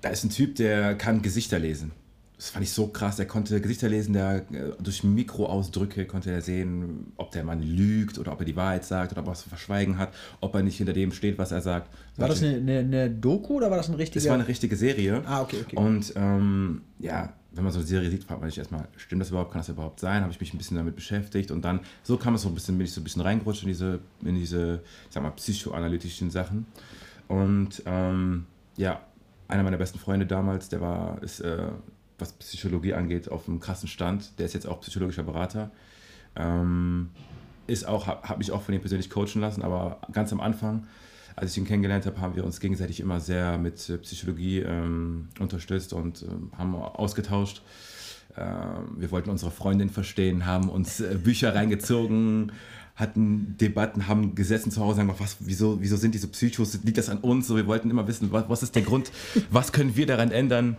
Da 0.00 0.10
ist 0.10 0.24
ein 0.24 0.30
Typ, 0.30 0.56
der 0.56 0.94
kann 0.96 1.22
Gesichter 1.22 1.58
lesen. 1.58 1.92
Das 2.40 2.48
fand 2.48 2.64
ich 2.64 2.72
so 2.72 2.86
krass. 2.86 3.18
Er 3.18 3.26
konnte 3.26 3.60
Gesichter 3.60 3.90
lesen, 3.90 4.14
der 4.14 4.36
äh, 4.36 4.72
durch 4.80 5.04
Mikroausdrücke 5.04 6.06
konnte 6.06 6.30
er 6.30 6.40
sehen, 6.40 7.12
ob 7.18 7.32
der 7.32 7.44
Mann 7.44 7.62
lügt 7.62 8.18
oder 8.18 8.32
ob 8.32 8.40
er 8.40 8.46
die 8.46 8.56
Wahrheit 8.56 8.82
sagt 8.86 9.12
oder 9.12 9.20
ob 9.20 9.26
er 9.26 9.32
was 9.32 9.42
zu 9.42 9.50
verschweigen 9.50 9.98
hat, 9.98 10.14
ob 10.40 10.54
er 10.54 10.62
nicht 10.62 10.78
hinter 10.78 10.94
dem 10.94 11.12
steht, 11.12 11.36
was 11.36 11.52
er 11.52 11.60
sagt. 11.60 11.94
War 12.16 12.28
das 12.28 12.42
eine, 12.42 12.56
eine, 12.56 12.78
eine 12.78 13.10
Doku 13.10 13.58
oder 13.58 13.68
war 13.70 13.76
das 13.76 13.90
ein 13.90 13.94
richtiger? 13.94 14.22
Das 14.22 14.28
war 14.30 14.38
eine 14.38 14.48
richtige 14.48 14.74
Serie. 14.74 15.22
Ah, 15.26 15.42
okay, 15.42 15.58
okay. 15.60 15.76
Und 15.76 16.14
ähm, 16.16 16.80
ja, 16.98 17.30
wenn 17.52 17.62
man 17.62 17.74
so 17.74 17.80
eine 17.80 17.86
Serie 17.86 18.08
sieht, 18.08 18.24
fragt 18.24 18.40
man 18.40 18.48
sich 18.48 18.58
erstmal, 18.58 18.88
stimmt 18.96 19.20
das 19.20 19.28
überhaupt, 19.28 19.52
kann 19.52 19.60
das 19.60 19.68
überhaupt 19.68 20.00
sein? 20.00 20.22
Habe 20.22 20.32
ich 20.32 20.40
mich 20.40 20.54
ein 20.54 20.56
bisschen 20.58 20.78
damit 20.78 20.96
beschäftigt 20.96 21.50
und 21.50 21.62
dann, 21.62 21.80
so 22.02 22.16
kam 22.16 22.36
es 22.36 22.40
so 22.40 22.48
ein 22.48 22.54
bisschen, 22.54 22.78
bin 22.78 22.86
ich 22.86 22.94
so 22.94 23.02
ein 23.02 23.04
bisschen 23.04 23.20
reingerutscht 23.20 23.64
in 23.64 23.68
diese, 23.68 23.98
in 24.24 24.34
diese, 24.34 24.80
ich 25.08 25.12
sag 25.12 25.22
mal, 25.22 25.32
psychoanalytischen 25.32 26.30
Sachen. 26.30 26.64
Und 27.28 27.82
ähm, 27.84 28.46
ja, 28.78 29.02
einer 29.46 29.62
meiner 29.62 29.76
besten 29.76 29.98
Freunde 29.98 30.24
damals, 30.24 30.70
der 30.70 30.80
war, 30.80 31.22
ist, 31.22 31.40
äh, 31.40 31.68
was 32.20 32.32
Psychologie 32.34 32.94
angeht, 32.94 33.30
auf 33.30 33.48
einem 33.48 33.60
krassen 33.60 33.88
Stand. 33.88 34.38
Der 34.38 34.46
ist 34.46 34.54
jetzt 34.54 34.66
auch 34.66 34.80
psychologischer 34.80 35.22
Berater. 35.22 35.70
Ähm, 36.36 37.10
ist 37.66 37.86
auch, 37.86 38.06
habe 38.06 38.28
hab 38.28 38.38
mich 38.38 38.52
auch 38.52 38.62
von 38.62 38.74
ihm 38.74 38.80
persönlich 38.80 39.10
coachen 39.10 39.40
lassen, 39.40 39.62
aber 39.62 40.00
ganz 40.12 40.32
am 40.32 40.40
Anfang, 40.40 40.86
als 41.36 41.52
ich 41.52 41.58
ihn 41.58 41.66
kennengelernt 41.66 42.06
habe, 42.06 42.20
haben 42.20 42.36
wir 42.36 42.44
uns 42.44 42.60
gegenseitig 42.60 43.00
immer 43.00 43.20
sehr 43.20 43.58
mit 43.58 43.88
äh, 43.88 43.98
Psychologie 43.98 44.58
ähm, 44.58 45.28
unterstützt 45.38 45.92
und 45.92 46.22
ähm, 46.22 46.50
haben 46.56 46.74
ausgetauscht. 46.74 47.62
Ähm, 48.36 48.96
wir 48.96 49.10
wollten 49.10 49.30
unsere 49.30 49.50
Freundin 49.50 49.88
verstehen, 49.88 50.46
haben 50.46 50.68
uns 50.68 51.00
äh, 51.00 51.16
Bücher 51.22 51.54
reingezogen, 51.54 52.52
hatten 52.96 53.56
Debatten, 53.58 54.08
haben 54.08 54.34
gesessen 54.34 54.70
zu 54.70 54.80
Hause 54.80 55.00
und 55.00 55.08
gesagt, 55.08 55.22
was, 55.22 55.36
wieso, 55.40 55.80
wieso 55.80 55.96
sind 55.96 56.14
die 56.14 56.18
so 56.18 56.28
Psychos? 56.28 56.78
Liegt 56.84 56.98
das 56.98 57.08
an 57.08 57.18
uns? 57.18 57.46
So, 57.46 57.56
wir 57.56 57.66
wollten 57.66 57.90
immer 57.90 58.06
wissen, 58.06 58.30
was, 58.32 58.48
was 58.48 58.62
ist 58.62 58.74
der 58.74 58.82
Grund? 58.82 59.10
Was 59.50 59.72
können 59.72 59.96
wir 59.96 60.06
daran 60.06 60.30
ändern? 60.30 60.76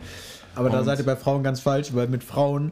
Aber 0.55 0.69
da 0.69 0.79
Und- 0.79 0.85
seid 0.85 0.99
ihr 0.99 1.05
bei 1.05 1.15
Frauen 1.15 1.43
ganz 1.43 1.59
falsch, 1.59 1.93
weil 1.93 2.07
mit 2.07 2.23
Frauen, 2.23 2.71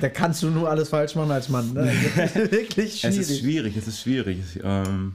da 0.00 0.08
kannst 0.08 0.42
du 0.42 0.50
nur 0.50 0.68
alles 0.70 0.88
falsch 0.90 1.14
machen 1.14 1.30
als 1.30 1.48
Mann. 1.48 1.72
Ne? 1.72 1.84
Wirklich 2.34 3.02
Es 3.04 3.14
schwierig. 3.14 3.18
ist 3.30 3.38
schwierig, 3.40 3.76
es 3.76 3.88
ist 3.88 4.00
schwierig. 4.00 4.38
Ähm, 4.62 5.14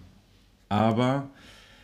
aber 0.70 1.30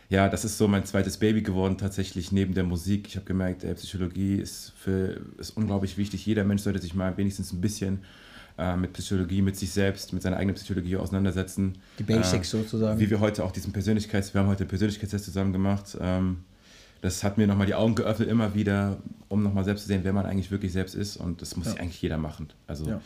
ja, 0.08 0.28
das 0.28 0.44
ist 0.44 0.58
so 0.58 0.68
mein 0.68 0.84
zweites 0.84 1.16
Baby 1.16 1.42
geworden, 1.42 1.78
tatsächlich 1.78 2.32
neben 2.32 2.54
der 2.54 2.64
Musik. 2.64 3.06
Ich 3.08 3.16
habe 3.16 3.24
gemerkt, 3.24 3.64
ey, 3.64 3.74
Psychologie 3.74 4.36
ist, 4.36 4.72
für, 4.76 5.20
ist 5.38 5.50
unglaublich 5.56 5.96
wichtig. 5.96 6.26
Jeder 6.26 6.44
Mensch 6.44 6.62
sollte 6.62 6.80
sich 6.80 6.94
mal 6.94 7.16
wenigstens 7.16 7.52
ein 7.52 7.60
bisschen 7.62 8.00
äh, 8.58 8.76
mit 8.76 8.92
Psychologie, 8.92 9.40
mit 9.40 9.56
sich 9.56 9.70
selbst, 9.70 10.12
mit 10.12 10.22
seiner 10.22 10.36
eigenen 10.36 10.56
Psychologie 10.56 10.96
auseinandersetzen. 10.96 11.78
Die 11.98 12.02
Basics 12.02 12.50
sozusagen. 12.50 13.00
Wie 13.00 13.08
wir 13.08 13.20
heute 13.20 13.42
auch 13.44 13.52
diesen 13.52 13.72
Persönlichkeits, 13.72 14.34
wir 14.34 14.42
haben 14.42 14.48
heute 14.48 14.66
Persönlichkeitstest 14.66 15.24
zusammen 15.24 15.52
gemacht. 15.54 15.96
Ähm, 15.98 16.38
das 17.02 17.22
hat 17.24 17.36
mir 17.36 17.46
nochmal 17.46 17.66
die 17.66 17.74
Augen 17.74 17.94
geöffnet, 17.94 18.28
immer 18.28 18.54
wieder, 18.54 18.96
um 19.28 19.42
nochmal 19.42 19.64
selbst 19.64 19.82
zu 19.82 19.88
sehen, 19.88 20.00
wer 20.04 20.12
man 20.12 20.24
eigentlich 20.24 20.50
wirklich 20.50 20.72
selbst 20.72 20.94
ist. 20.94 21.16
Und 21.16 21.42
das 21.42 21.56
muss 21.56 21.76
eigentlich 21.76 22.00
jeder 22.00 22.16
machen. 22.16 22.48
Also 22.66 22.88
Ja. 22.88 23.00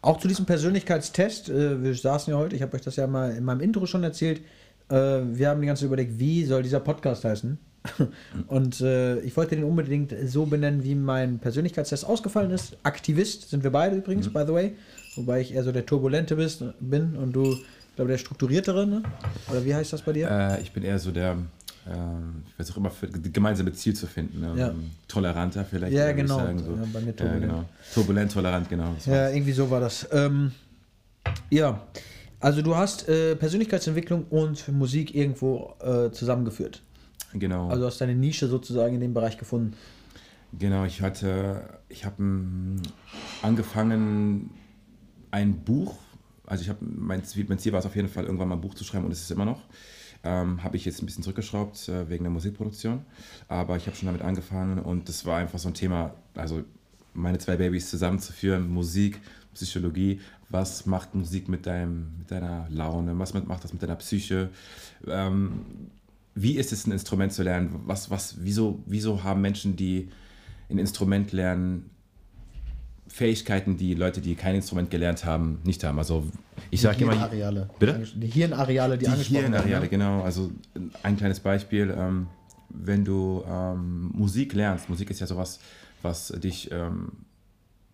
Auch 0.00 0.18
zu 0.18 0.28
diesem 0.28 0.46
Persönlichkeitstest, 0.46 1.48
äh, 1.48 1.82
wir 1.82 1.94
saßen 1.94 2.32
ja 2.32 2.38
heute, 2.38 2.54
ich 2.54 2.62
habe 2.62 2.76
euch 2.76 2.82
das 2.82 2.96
ja 2.96 3.06
mal 3.06 3.32
in 3.32 3.44
meinem 3.44 3.60
Intro 3.60 3.86
schon 3.86 4.04
erzählt, 4.04 4.40
äh, 4.90 4.94
wir 4.94 5.48
haben 5.48 5.60
die 5.60 5.66
ganze 5.66 5.80
Zeit 5.80 5.88
überlegt, 5.88 6.18
wie 6.18 6.44
soll 6.44 6.62
dieser 6.62 6.80
Podcast 6.80 7.24
heißen? 7.24 7.58
Und 8.48 8.80
äh, 8.80 9.18
ich 9.20 9.36
wollte 9.36 9.56
den 9.56 9.64
unbedingt 9.64 10.14
so 10.26 10.46
benennen, 10.46 10.84
wie 10.84 10.94
mein 10.94 11.38
Persönlichkeitstest 11.38 12.04
ausgefallen 12.04 12.50
ist. 12.50 12.76
Aktivist 12.82 13.50
sind 13.50 13.62
wir 13.64 13.70
beide 13.70 13.96
übrigens, 13.96 14.28
by 14.32 14.44
the 14.46 14.52
way. 14.52 14.76
Wobei 15.16 15.40
ich 15.40 15.54
eher 15.54 15.64
so 15.64 15.72
der 15.72 15.86
Turbulente 15.86 16.36
bist, 16.36 16.62
bin 16.80 17.16
und 17.16 17.32
du, 17.32 17.54
ich 17.54 17.96
glaube, 17.96 18.10
der 18.10 18.18
Strukturiertere, 18.18 18.86
ne? 18.86 19.02
Oder 19.50 19.64
wie 19.64 19.74
heißt 19.74 19.92
das 19.92 20.02
bei 20.02 20.12
dir? 20.12 20.30
Äh, 20.30 20.62
ich 20.62 20.72
bin 20.72 20.84
eher 20.84 20.98
so 20.98 21.10
der, 21.10 21.38
ähm, 21.90 22.42
ich 22.46 22.54
versuche 22.54 22.80
immer 22.80 22.90
für 22.90 23.08
gemeinsame 23.08 23.72
Ziel 23.72 23.94
zu 23.94 24.06
finden. 24.06 24.40
Ne? 24.40 24.54
Ja. 24.56 24.74
Toleranter 25.06 25.64
vielleicht. 25.64 25.92
Ja, 25.92 26.12
genau. 26.12 26.38
Sagen, 26.38 26.58
so. 26.58 26.72
Ja, 26.72 26.82
bei 26.92 27.00
mir 27.00 27.06
Ja, 27.08 27.12
turbulent. 27.12 27.40
genau. 27.42 27.64
Turbulent, 27.94 28.32
tolerant, 28.32 28.68
genau. 28.68 28.94
Ja, 29.06 29.12
war's. 29.12 29.32
irgendwie 29.34 29.52
so 29.52 29.70
war 29.70 29.80
das. 29.80 30.08
Ähm, 30.12 30.52
ja, 31.50 31.82
also 32.40 32.62
du 32.62 32.76
hast 32.76 33.08
äh, 33.08 33.34
Persönlichkeitsentwicklung 33.36 34.24
und 34.30 34.68
Musik 34.68 35.14
irgendwo 35.14 35.74
äh, 35.80 36.10
zusammengeführt. 36.10 36.82
genau. 37.34 37.68
Also 37.68 37.86
hast 37.86 38.00
deine 38.00 38.14
Nische 38.14 38.46
sozusagen 38.48 38.94
in 38.94 39.00
dem 39.00 39.14
Bereich 39.14 39.36
gefunden. 39.38 39.74
Genau, 40.58 40.84
ich 40.86 41.02
hatte, 41.02 41.62
ich 41.90 42.04
habe 42.06 42.22
angefangen, 43.42 44.50
ein 45.30 45.56
Buch, 45.64 45.96
also 46.46 46.62
ich 46.62 46.68
habe, 46.70 46.78
mein, 46.80 47.22
mein 47.48 47.58
Ziel 47.58 47.72
war 47.72 47.80
es 47.80 47.86
auf 47.86 47.94
jeden 47.96 48.08
Fall, 48.08 48.24
irgendwann 48.24 48.48
mal 48.48 48.54
ein 48.56 48.60
Buch 48.60 48.74
zu 48.74 48.84
schreiben 48.84 49.04
und 49.04 49.12
es 49.12 49.20
ist 49.20 49.30
immer 49.30 49.44
noch. 49.44 49.60
Ähm, 50.24 50.64
habe 50.64 50.76
ich 50.76 50.84
jetzt 50.84 51.00
ein 51.00 51.06
bisschen 51.06 51.22
zurückgeschraubt 51.22 51.88
äh, 51.88 52.08
wegen 52.08 52.24
der 52.24 52.32
Musikproduktion, 52.32 53.02
aber 53.46 53.76
ich 53.76 53.86
habe 53.86 53.96
schon 53.96 54.06
damit 54.06 54.22
angefangen 54.22 54.80
und 54.80 55.08
das 55.08 55.24
war 55.24 55.38
einfach 55.38 55.60
so 55.60 55.68
ein 55.68 55.74
Thema, 55.74 56.12
also 56.34 56.64
meine 57.14 57.38
zwei 57.38 57.56
Babys 57.56 57.88
zusammenzuführen, 57.88 58.68
Musik, 58.68 59.20
Psychologie, 59.54 60.20
was 60.48 60.86
macht 60.86 61.14
Musik 61.14 61.48
mit, 61.48 61.66
deinem, 61.66 62.18
mit 62.18 62.30
deiner 62.32 62.66
Laune, 62.68 63.16
was 63.16 63.32
macht 63.32 63.62
das 63.62 63.72
mit 63.72 63.80
deiner 63.80 63.94
Psyche, 63.94 64.50
ähm, 65.06 65.90
wie 66.40 66.56
ist 66.56 66.72
es, 66.72 66.86
ein 66.86 66.92
Instrument 66.92 67.32
zu 67.32 67.42
lernen? 67.42 67.80
Was, 67.86 68.10
was, 68.10 68.36
wieso, 68.40 68.82
wieso 68.86 69.24
haben 69.24 69.40
Menschen, 69.40 69.74
die 69.74 70.08
ein 70.70 70.78
Instrument 70.78 71.32
lernen, 71.32 71.90
Fähigkeiten, 73.08 73.76
die 73.76 73.94
Leute, 73.94 74.20
die 74.20 74.34
kein 74.34 74.54
Instrument 74.54 74.90
gelernt 74.90 75.24
haben, 75.24 75.60
nicht 75.64 75.82
haben? 75.84 75.98
Also 75.98 76.24
ich 76.70 76.80
sage 76.80 77.02
immer, 77.02 77.12
Hirnareale. 77.12 77.68
Bitte? 77.78 78.06
Die 78.14 78.26
Hirnareale, 78.26 78.98
die, 78.98 79.04
die 79.04 79.10
angesprochen 79.10 79.42
Hirnareale, 79.42 79.70
werden. 79.70 79.90
genau. 79.90 80.22
Also 80.22 80.50
ein 81.02 81.16
kleines 81.16 81.40
Beispiel, 81.40 81.94
ähm, 81.96 82.26
wenn 82.68 83.04
du 83.04 83.42
ähm, 83.48 84.10
Musik 84.14 84.52
lernst, 84.52 84.88
Musik 84.88 85.10
ist 85.10 85.20
ja 85.20 85.26
sowas, 85.26 85.58
was 86.02 86.28
dich, 86.28 86.70
ähm, 86.70 87.12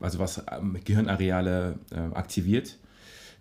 also 0.00 0.18
was 0.18 0.42
ähm, 0.50 0.76
Gehirnareale 0.84 1.78
ähm, 1.92 2.14
aktiviert, 2.14 2.76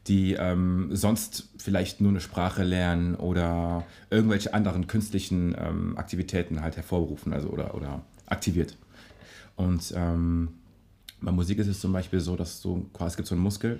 die 0.07 0.33
ähm, 0.33 0.89
sonst 0.91 1.49
vielleicht 1.57 2.01
nur 2.01 2.11
eine 2.11 2.19
Sprache 2.19 2.63
lernen 2.63 3.15
oder 3.15 3.85
irgendwelche 4.09 4.53
anderen 4.53 4.87
künstlichen 4.87 5.55
ähm, 5.57 5.97
Aktivitäten 5.97 6.61
halt 6.61 6.75
hervorrufen, 6.75 7.33
also 7.33 7.49
oder, 7.49 7.73
oder 7.73 8.03
aktiviert. 8.27 8.77
Und 9.55 9.93
ähm, 9.95 10.49
bei 11.25 11.31
Musik 11.31 11.59
ist 11.59 11.67
es 11.67 11.79
zum 11.79 11.93
Beispiel 11.93 12.19
so, 12.19 12.35
dass 12.35 12.61
du 12.61 12.89
quasi 12.93 13.13
es 13.13 13.17
gibt 13.17 13.27
so 13.27 13.35
einen 13.35 13.43
Muskel 13.43 13.79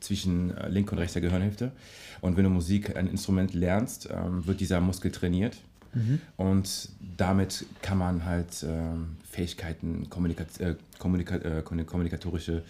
zwischen 0.00 0.56
äh, 0.56 0.68
linker 0.68 0.92
und 0.92 0.98
rechter 0.98 1.20
Gehirnhälfte. 1.20 1.72
Und 2.20 2.36
wenn 2.36 2.44
du 2.44 2.50
Musik, 2.50 2.96
ein 2.96 3.06
Instrument 3.06 3.54
lernst, 3.54 4.08
ähm, 4.10 4.46
wird 4.46 4.60
dieser 4.60 4.80
Muskel 4.80 5.10
trainiert. 5.10 5.56
Und 6.36 6.88
damit 7.16 7.66
kann 7.82 7.98
man 7.98 8.24
halt 8.24 8.64
ähm, 8.64 9.16
Fähigkeiten, 9.28 10.08
Kommunika 10.08 10.44
äh, 10.60 10.76
Kommunika 10.98 11.34
äh, 11.34 11.62
kommu- 11.62 11.84
kommunikatorische, 11.84 12.62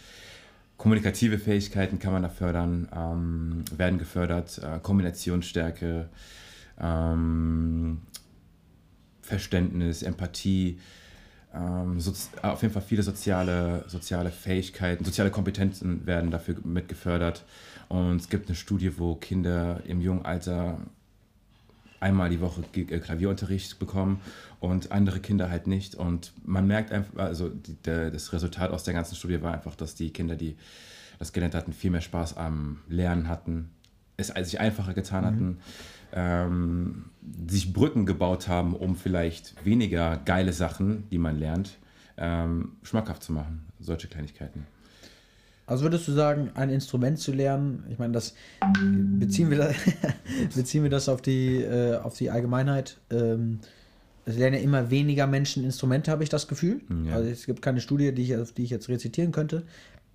kommunikative 0.79 1.39
Fähigkeiten 1.39 1.99
kann 1.99 2.15
man 2.15 2.23
da 2.23 2.31
fördern, 2.31 2.89
ähm, 2.97 3.65
werden 3.77 3.99
gefördert, 3.99 4.59
äh, 4.65 4.79
Kombinationsstärke, 4.83 6.09
ähm, 6.81 7.99
Verständnis, 9.21 10.03
Empathie, 10.03 10.79
ähm, 11.55 11.99
sozi- 11.99 12.41
auf 12.43 12.63
jeden 12.63 12.73
Fall 12.73 12.83
viele 12.83 13.03
soziale, 13.03 13.85
soziale 13.89 14.31
Fähigkeiten, 14.31 15.05
soziale 15.05 15.31
Kompetenzen 15.31 16.07
werden 16.07 16.31
dafür 16.31 16.57
mit 16.65 16.89
gefördert. 16.89 17.45
Und 17.89 18.17
es 18.21 18.29
gibt 18.29 18.49
eine 18.49 18.57
Studie, 18.57 18.99
wo 18.99 19.17
Kinder 19.17 19.81
im 19.85 20.01
jungen 20.01 20.25
Alter 20.25 20.79
einmal 21.99 22.31
die 22.31 22.41
Woche 22.41 22.63
äh, 22.75 22.99
Klavierunterricht 22.99 23.79
bekommen 23.79 24.21
und 24.59 24.91
andere 24.93 25.21
Kinder 25.21 25.51
halt 25.51 25.67
nicht. 25.67 25.95
Und 25.95 26.33
man 26.45 26.67
merkt 26.67 26.93
einfach, 26.93 27.19
also 27.19 27.49
die, 27.49 27.75
der, 27.85 28.11
das 28.11 28.33
Resultat 28.33 28.71
aus 28.71 28.85
der 28.85 28.95
ganzen 28.95 29.17
Studie 29.17 29.43
war 29.43 29.53
einfach, 29.53 29.75
dass 29.75 29.95
die 29.95 30.11
Kinder, 30.11 30.37
die 30.37 30.57
das 31.19 31.33
gelernt 31.33 31.55
hatten, 31.55 31.73
viel 31.73 31.91
mehr 31.91 32.01
Spaß 32.01 32.37
am 32.37 32.79
Lernen 32.89 33.29
hatten, 33.29 33.71
es 34.17 34.29
sich 34.29 34.61
einfacher 34.61 34.95
getan 34.95 35.25
hatten, 35.25 35.59
ähm, 36.13 37.07
sich 37.49 37.73
Brücken 37.73 38.07
gebaut 38.07 38.49
haben, 38.49 38.75
um 38.75 38.97
vielleicht 38.97 39.65
weniger 39.65 40.17
geile 40.25 40.53
Sachen, 40.53 41.09
die 41.11 41.19
man 41.19 41.39
lernt, 41.39 41.79
ähm, 42.17 42.73
schmackhaft 42.83 43.23
zu 43.23 43.33
machen. 43.33 43.67
Solche 43.79 44.09
Kleinigkeiten. 44.09 44.67
Also 45.67 45.85
würdest 45.85 46.09
du 46.09 46.13
sagen, 46.13 46.51
ein 46.55 46.69
Instrument 46.69 47.21
zu 47.21 47.33
lernen, 47.33 47.85
ich 47.91 47.99
meine, 47.99 48.13
das 48.13 48.35
beziehen 48.83 49.51
wir, 49.51 49.59
da, 49.59 49.71
beziehen 50.57 50.83
wir 50.83 50.91
das 50.91 51.09
auf 51.09 51.23
die, 51.23 51.63
äh, 51.63 51.97
auf 51.97 52.17
die 52.17 52.29
Allgemeinheit. 52.29 52.99
Ähm, 53.11 53.61
es 54.25 54.37
lernen 54.37 54.57
ja 54.57 54.63
immer 54.63 54.91
weniger 54.91 55.29
Menschen 55.29 55.63
Instrumente, 55.63 56.11
habe 56.11 56.25
ich 56.25 56.29
das 56.29 56.49
Gefühl. 56.49 56.81
Ja. 57.07 57.15
Also 57.15 57.31
es 57.31 57.47
gibt 57.47 57.63
keine 57.63 57.81
Studie, 57.81 58.13
die 58.13 58.23
ich, 58.23 58.37
auf 58.37 58.53
die 58.53 58.65
ich 58.65 58.71
jetzt 58.71 58.89
rezitieren 58.89 59.31
könnte. 59.31 59.63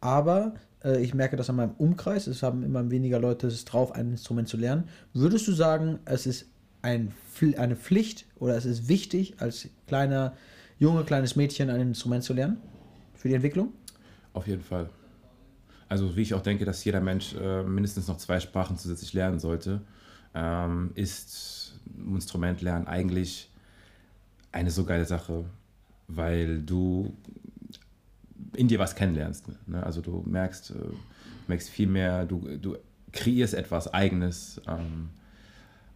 Aber 0.01 0.55
ich 0.93 1.13
merke 1.13 1.35
das 1.35 1.49
an 1.49 1.55
meinem 1.55 1.71
Umkreis. 1.77 2.27
Es 2.27 2.43
haben 2.43 2.63
immer 2.63 2.89
weniger 2.91 3.19
Leute 3.19 3.47
es 3.47 3.65
drauf, 3.65 3.93
ein 3.93 4.11
Instrument 4.11 4.47
zu 4.47 4.57
lernen. 4.57 4.85
Würdest 5.13 5.47
du 5.47 5.51
sagen, 5.53 5.99
es 6.05 6.25
ist 6.25 6.45
ein, 6.81 7.11
eine 7.57 7.75
Pflicht 7.75 8.25
oder 8.39 8.55
es 8.55 8.65
ist 8.65 8.87
wichtig, 8.87 9.35
als 9.39 9.67
kleiner 9.87 10.33
Junge, 10.77 11.03
kleines 11.03 11.35
Mädchen 11.35 11.69
ein 11.69 11.81
Instrument 11.81 12.23
zu 12.23 12.33
lernen? 12.33 12.57
Für 13.15 13.29
die 13.29 13.35
Entwicklung? 13.35 13.73
Auf 14.33 14.47
jeden 14.47 14.61
Fall. 14.61 14.89
Also 15.87 16.15
wie 16.15 16.21
ich 16.21 16.33
auch 16.33 16.41
denke, 16.41 16.65
dass 16.65 16.83
jeder 16.83 17.01
Mensch 17.01 17.35
äh, 17.35 17.63
mindestens 17.63 18.07
noch 18.07 18.17
zwei 18.17 18.39
Sprachen 18.39 18.77
zusätzlich 18.77 19.13
lernen 19.13 19.39
sollte, 19.39 19.81
ähm, 20.33 20.91
ist 20.95 21.79
Instrument 21.97 22.61
lernen 22.61 22.87
eigentlich 22.87 23.49
eine 24.51 24.71
so 24.71 24.83
geile 24.83 25.05
Sache, 25.05 25.45
weil 26.07 26.61
du 26.61 27.15
in 28.55 28.67
dir 28.67 28.79
was 28.79 28.95
kennenlernst. 28.95 29.45
Ne? 29.67 29.83
Also 29.83 30.01
du 30.01 30.23
merkst, 30.25 30.71
äh, 30.71 30.73
merkst 31.47 31.69
viel 31.69 31.87
mehr, 31.87 32.25
du, 32.25 32.57
du 32.57 32.77
kreierst 33.11 33.53
etwas 33.53 33.93
Eigenes 33.93 34.61
ähm, 34.67 35.09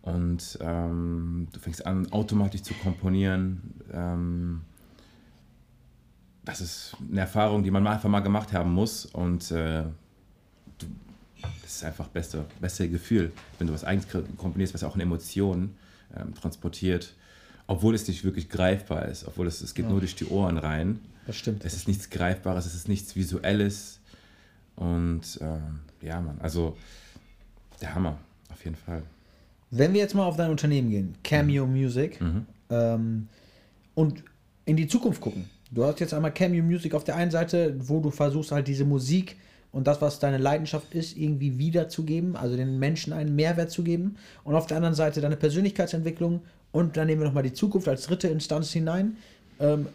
und 0.02 0.58
ähm, 0.62 1.48
du 1.52 1.60
fängst 1.60 1.86
an, 1.86 2.12
automatisch 2.12 2.64
zu 2.64 2.74
komponieren. 2.76 3.74
Ähm, 3.92 4.62
das 6.46 6.62
ist 6.62 6.96
eine 7.12 7.22
Erfahrung, 7.22 7.64
die 7.64 7.72
man 7.72 7.86
einfach 7.86 8.10
mal 8.10 8.22
gemacht 8.22 8.54
haben 8.54 8.74
muss 8.74 9.06
und 9.06 9.52
äh, 9.52 9.84
du, 10.78 10.88
das 11.62 11.76
ist 11.76 11.84
einfach 11.84 12.08
beste, 12.08 12.46
beste 12.60 12.90
Gefühl, 12.90 13.32
wenn 13.58 13.68
du 13.68 13.74
was 13.74 13.84
eigenes 13.84 14.08
komponierst, 14.38 14.74
was 14.74 14.84
auch 14.84 14.96
eine 14.96 15.04
Emotion 15.04 15.76
ähm, 16.16 16.34
transportiert, 16.34 17.14
obwohl 17.70 17.94
es 17.94 18.08
nicht 18.08 18.24
wirklich 18.24 18.50
greifbar 18.50 19.06
ist, 19.06 19.28
obwohl 19.28 19.46
es, 19.46 19.62
es 19.62 19.76
geht 19.76 19.88
nur 19.88 20.00
durch 20.00 20.16
die 20.16 20.26
Ohren 20.26 20.58
rein. 20.58 21.00
Das 21.28 21.36
stimmt. 21.36 21.64
Es 21.64 21.76
ist 21.76 21.88
nichts 21.88 22.10
Greifbares, 22.10 22.66
es 22.66 22.74
ist 22.74 22.90
nichts 22.90 23.16
Visuelles 23.16 24.00
und 24.76 25.22
ähm, 25.40 25.80
ja, 26.02 26.20
Mann, 26.20 26.40
also 26.42 26.76
der 27.80 27.94
Hammer, 27.94 28.18
auf 28.52 28.64
jeden 28.66 28.76
Fall. 28.76 29.04
Wenn 29.70 29.94
wir 29.94 30.00
jetzt 30.00 30.16
mal 30.16 30.26
auf 30.26 30.36
dein 30.36 30.50
Unternehmen 30.50 30.90
gehen, 30.90 31.14
Cameo 31.24 31.68
Music, 31.68 32.20
ähm, 32.72 33.28
und 33.94 34.24
in 34.66 34.76
die 34.76 34.88
Zukunft 34.88 35.22
gucken. 35.22 35.48
Du 35.70 35.84
hast 35.84 36.00
jetzt 36.00 36.16
einmal 36.16 36.34
Cameo 36.34 36.64
Music 36.64 36.96
auf 36.96 37.04
der 37.04 37.18
einen 37.18 37.30
Seite, 37.30 37.76
wo 37.78 38.00
du 38.00 38.10
versuchst 38.10 38.52
halt 38.52 38.68
diese 38.68 38.84
Musik 38.84 39.38
und 39.72 39.86
das, 39.86 40.02
was 40.02 40.18
deine 40.18 40.40
Leidenschaft 40.40 40.96
ist, 40.96 41.16
irgendwie 41.16 41.60
wiederzugeben, 41.60 42.36
also 42.36 42.56
den 42.56 42.80
Menschen 42.80 43.14
einen 43.14 43.36
Mehrwert 43.36 43.70
zu 43.70 43.84
geben. 43.84 44.16
Und 44.44 44.56
auf 44.56 44.66
der 44.66 44.78
anderen 44.78 44.96
Seite 44.96 45.22
deine 45.22 45.38
Persönlichkeitsentwicklung 45.38 46.42
und 46.72 46.98
dann 46.98 47.08
nehmen 47.08 47.22
wir 47.22 47.28
nochmal 47.28 47.44
die 47.44 47.54
Zukunft 47.54 47.88
als 47.88 48.04
dritte 48.04 48.28
Instanz 48.28 48.72
hinein. 48.72 49.18
Ähm, 49.60 49.88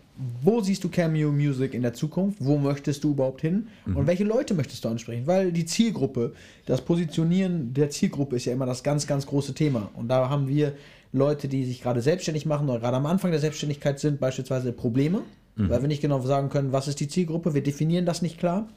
wo 0.43 0.61
siehst 0.61 0.85
du 0.85 0.88
Cameo 0.88 1.33
Music 1.33 1.75
in 1.75 1.83
der 1.83 1.95
Zukunft? 1.95 2.38
Wo 2.40 2.59
möchtest 2.59 3.02
du 3.02 3.12
überhaupt 3.12 3.40
hin? 3.40 3.69
Und 3.97 4.07
welche 4.07 4.25
Leute 4.25 4.54
möchtest 4.54 4.85
du 4.85 4.88
ansprechen? 4.88 5.26
Weil 5.26 5.52
die 5.52 5.64
Zielgruppe, 5.64 6.35
das 6.66 6.83
Positionieren 6.83 7.73
der 7.75 7.90
Zielgruppe 7.90 8.37
ist 8.37 8.45
ja 8.45 8.52
immer 8.52 8.66
das 8.66 8.83
ganz, 8.83 9.07
ganz 9.07 9.26
große 9.26 9.54
Thema. 9.54 9.90
Und 9.95 10.09
da 10.09 10.28
haben 10.28 10.47
wir 10.49 10.75
Leute, 11.12 11.49
die 11.49 11.64
sich 11.64 11.83
gerade 11.83 12.02
selbstständig 12.02 12.45
machen 12.47 12.69
oder 12.69 12.81
gerade 12.81 12.97
am 12.97 13.07
Anfang 13.07 13.31
der 13.31 13.40
Selbstständigkeit 13.40 13.99
sind, 13.99 14.21
beispielsweise 14.21 14.73
Probleme, 14.73 15.23
weil 15.57 15.81
wir 15.81 15.88
nicht 15.88 16.02
genau 16.02 16.21
sagen 16.21 16.49
können, 16.49 16.73
was 16.73 16.88
ist 16.88 17.00
die 17.00 17.09
Zielgruppe. 17.09 17.54
Wir 17.54 17.62
definieren 17.62 18.07
das 18.07 18.23
nicht 18.23 18.38
klar. 18.38 18.69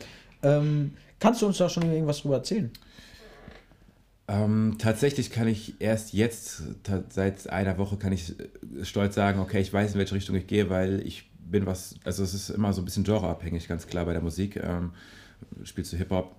Ähm, 0.44 0.94
kannst 1.20 1.42
du 1.42 1.48
uns 1.48 1.58
da 1.58 1.70
schon 1.70 1.92
irgendwas 1.92 2.22
drüber 2.22 2.36
erzählen? 2.36 2.72
Ähm, 4.30 4.76
tatsächlich 4.78 5.32
kann 5.32 5.48
ich 5.48 5.80
erst 5.80 6.14
jetzt, 6.14 6.64
seit 7.10 7.50
einer 7.50 7.78
Woche, 7.78 7.96
kann 7.96 8.12
ich 8.12 8.38
äh, 8.40 8.84
stolz 8.84 9.16
sagen, 9.16 9.40
okay, 9.40 9.62
ich 9.62 9.72
weiß, 9.72 9.94
in 9.94 10.00
welche 10.00 10.16
Richtung 10.16 10.36
ich 10.36 10.48
gehe, 10.48 10.70
weil 10.70 11.02
ich 11.06 11.30
bin 11.40 11.66
was, 11.66 11.96
also 12.04 12.24
es 12.24 12.34
ist 12.34 12.50
immer 12.50 12.74
so 12.74 12.82
ein 12.82 12.86
bisschen 12.86 13.06
genreabhängig, 13.06 13.70
ganz 13.70 13.88
klar 13.88 14.06
bei 14.06 14.14
der 14.14 14.22
Musik. 14.22 14.58
Ähm, 14.58 14.92
spielst 15.64 15.94
du 15.94 15.98
Hip-Hop, 15.98 16.36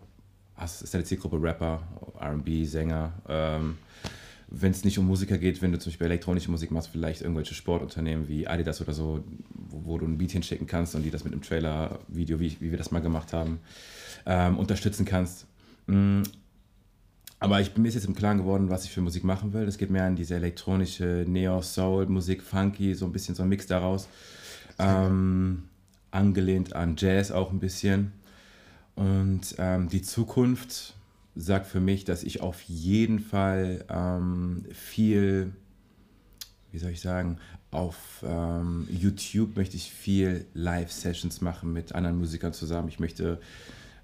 ist 0.63 0.93
deine 0.93 1.05
Zielgruppe 1.05 1.41
Rapper, 1.41 1.83
R&B, 2.21 2.65
Sänger. 2.65 3.13
Ähm, 3.27 3.79
wenn 4.51 4.71
es 4.71 4.85
nicht 4.85 4.99
um 4.99 5.07
Musiker 5.07 5.39
geht, 5.39 5.61
wenn 5.61 5.73
du 5.73 5.79
zum 5.79 5.91
Beispiel 5.91 6.07
elektronische 6.07 6.51
Musik 6.51 6.71
machst, 6.71 6.89
vielleicht 6.89 7.21
irgendwelche 7.23 7.55
Sportunternehmen 7.55 8.29
wie 8.29 8.47
Adidas 8.47 8.81
oder 8.81 8.93
so, 8.93 9.23
wo, 9.55 9.85
wo 9.85 9.99
du 9.99 10.07
ein 10.07 10.19
Beat 10.19 10.33
hinschicken 10.33 10.67
kannst 10.67 10.95
und 10.95 11.03
die 11.03 11.11
das 11.11 11.25
mit 11.25 11.33
einem 11.33 11.43
Trailer-Video, 11.43 12.41
wie, 12.41 12.57
wie 12.61 12.71
wir 12.71 12.79
das 12.79 12.91
mal 12.91 13.01
gemacht 13.01 13.33
haben, 13.33 13.61
ähm, 14.27 14.59
unterstützen 14.59 15.05
kannst. 15.05 15.47
Mm, 15.87 16.23
aber 17.41 17.61
ich 17.61 17.73
bin 17.73 17.83
mir 17.83 17.91
jetzt 17.91 18.05
im 18.05 18.15
Klaren 18.15 18.39
geworden, 18.39 18.71
was 18.71 18.85
ich 18.85 18.91
für 18.91 19.01
Musik 19.01 19.25
machen 19.25 19.53
will. 19.53 19.63
Es 19.63 19.79
geht 19.79 19.91
mehr 19.91 20.09
in 20.09 20.17
diese 20.17 20.35
elektronische 20.35 21.25
Neo-Soul-Musik, 21.27 22.43
Funky, 22.43 22.95
so 22.95 23.07
ein 23.07 23.13
bisschen 23.13 23.35
so 23.35 23.45
ein 23.45 23.49
Mix 23.49 23.67
daraus. 23.67 24.09
Ähm, 24.79 25.65
angelehnt 26.11 26.75
an 26.75 26.97
Jazz 26.97 27.31
auch 27.31 27.53
ein 27.53 27.61
bisschen. 27.61 28.13
Und 28.97 29.55
ähm, 29.59 29.89
die 29.89 30.03
Zukunft 30.03 30.95
sagt 31.37 31.67
für 31.67 31.81
mich, 31.81 32.05
dass 32.05 32.25
ich 32.25 32.41
auf 32.41 32.63
jeden 32.63 33.21
Fall 33.21 33.85
ähm, 33.89 34.65
viel, 34.73 35.53
wie 36.73 36.79
soll 36.79 36.91
ich 36.91 37.01
sagen, 37.01 37.39
auf 37.71 38.25
ähm, 38.27 38.89
YouTube 38.91 39.57
möchte 39.57 39.77
ich 39.77 39.93
viel 39.93 40.47
Live-Sessions 40.55 41.41
machen 41.41 41.73
mit 41.73 41.95
anderen 41.95 42.19
Musikern 42.19 42.53
zusammen. 42.53 42.89
Ich 42.89 42.99
möchte 42.99 43.41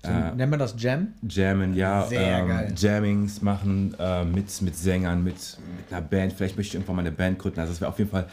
Nennt 0.09 0.51
man 0.51 0.59
das 0.59 0.75
Jam? 0.79 1.09
Jammen, 1.29 1.75
ja, 1.75 2.07
Sehr 2.07 2.39
ähm, 2.39 2.49
geil. 2.49 2.75
Jammings 2.77 3.43
machen 3.43 3.95
äh, 3.99 4.25
mit, 4.25 4.63
mit 4.63 4.77
Sängern, 4.77 5.23
mit, 5.23 5.37
mit 5.77 5.93
einer 5.93 6.01
Band. 6.01 6.33
Vielleicht 6.33 6.57
möchte 6.57 6.71
ich 6.71 6.75
irgendwann 6.75 6.97
mal 6.97 7.03
eine 7.03 7.13
Band 7.13 7.39
gründen. 7.39 7.61
Also 7.61 7.73
das 7.73 7.81
wäre 7.81 7.91
auf 7.91 7.99
jeden 7.99 8.11
Fall, 8.11 8.27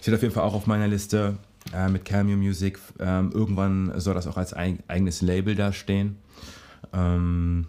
steht 0.00 0.14
auf 0.14 0.22
jeden 0.22 0.34
Fall 0.34 0.44
auch 0.44 0.54
auf 0.54 0.66
meiner 0.66 0.88
Liste 0.88 1.36
äh, 1.74 1.88
mit 1.88 2.04
Cameo 2.04 2.36
Music. 2.36 2.78
Ähm, 2.98 3.30
irgendwann 3.32 3.92
soll 4.00 4.14
das 4.14 4.26
auch 4.26 4.36
als 4.36 4.54
eig 4.54 4.78
eigenes 4.88 5.22
Label 5.22 5.54
da 5.54 5.72
stehen, 5.72 6.16
ähm, 6.92 7.66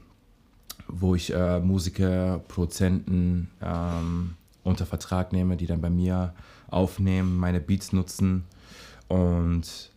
wo 0.88 1.16
ich 1.16 1.34
äh, 1.34 1.60
Musiker, 1.60 2.42
Produzenten 2.48 3.50
ähm, 3.62 4.36
unter 4.64 4.86
Vertrag 4.86 5.34
nehme, 5.34 5.58
die 5.58 5.66
dann 5.66 5.82
bei 5.82 5.90
mir 5.90 6.34
aufnehmen, 6.70 7.38
meine 7.38 7.60
Beats 7.60 7.94
nutzen 7.94 8.44
und 9.08 9.92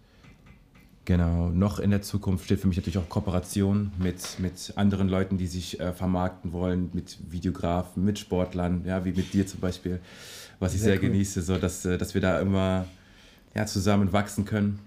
Genau, 1.04 1.48
noch 1.48 1.80
in 1.80 1.90
der 1.90 2.00
Zukunft 2.02 2.44
steht 2.44 2.60
für 2.60 2.68
mich 2.68 2.76
natürlich 2.76 2.98
auch 2.98 3.08
Kooperation 3.08 3.90
mit, 3.98 4.38
mit 4.38 4.72
anderen 4.76 5.08
Leuten, 5.08 5.36
die 5.36 5.48
sich 5.48 5.80
äh, 5.80 5.92
vermarkten 5.92 6.52
wollen, 6.52 6.90
mit 6.92 7.18
Videografen, 7.28 8.04
mit 8.04 8.20
Sportlern, 8.20 8.84
ja, 8.86 9.04
wie 9.04 9.10
mit 9.12 9.32
dir 9.34 9.44
zum 9.44 9.58
Beispiel, 9.58 9.98
was 10.60 10.74
ich 10.74 10.80
Sehr 10.80 10.92
sehr, 10.92 11.02
cool. 11.02 11.08
genieße, 11.10 11.42
so 11.42 11.58
dass, 11.58 11.84
äh, 11.84 11.98
dass 11.98 12.14
wir 12.14 12.20
da 12.20 12.38
immer 12.40 12.86
ja, 13.54 13.66
zusammen 13.66 14.12
wachsen 14.12 14.44
können. 14.44 14.78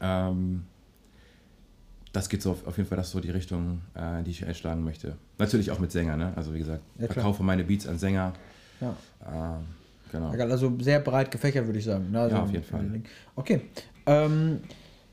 Ähm, 0.00 0.64
das 2.14 2.30
geht 2.30 2.40
so 2.40 2.52
auf, 2.52 2.66
auf 2.66 2.76
jeden 2.78 2.88
Fall, 2.88 2.96
das 2.96 3.08
ist 3.08 3.12
so 3.12 3.20
die 3.20 3.30
Richtung, 3.30 3.82
äh, 3.94 4.22
die 4.22 4.30
ich 4.30 4.46
einschlagen 4.46 4.82
möchte. 4.82 5.16
Natürlich 5.36 5.70
auch 5.70 5.78
mit 5.78 5.92
Sängern, 5.92 6.18
ne? 6.18 6.32
also 6.36 6.54
wie 6.54 6.58
gesagt, 6.58 6.82
Ja, 6.98 7.06
verkaufe 7.06 7.42
meine 7.42 7.64
Beats 7.64 7.86
an 7.86 7.98
Sänger. 7.98 8.32
Ja. 8.80 8.96
Ähm, 9.30 9.66
genau. 10.10 10.30
Also 10.30 10.74
sehr 10.80 11.00
breit 11.00 11.30
gefächert, 11.30 11.66
würde 11.66 11.78
ich 11.80 11.84
sagen. 11.84 12.10
ne? 12.10 12.20
Also, 12.20 12.34
Ja, 12.36 12.42
auf 12.42 12.50
jeden 12.50 12.64
Fall. 12.64 13.02
Okay. 13.36 13.60
Ähm, 14.06 14.60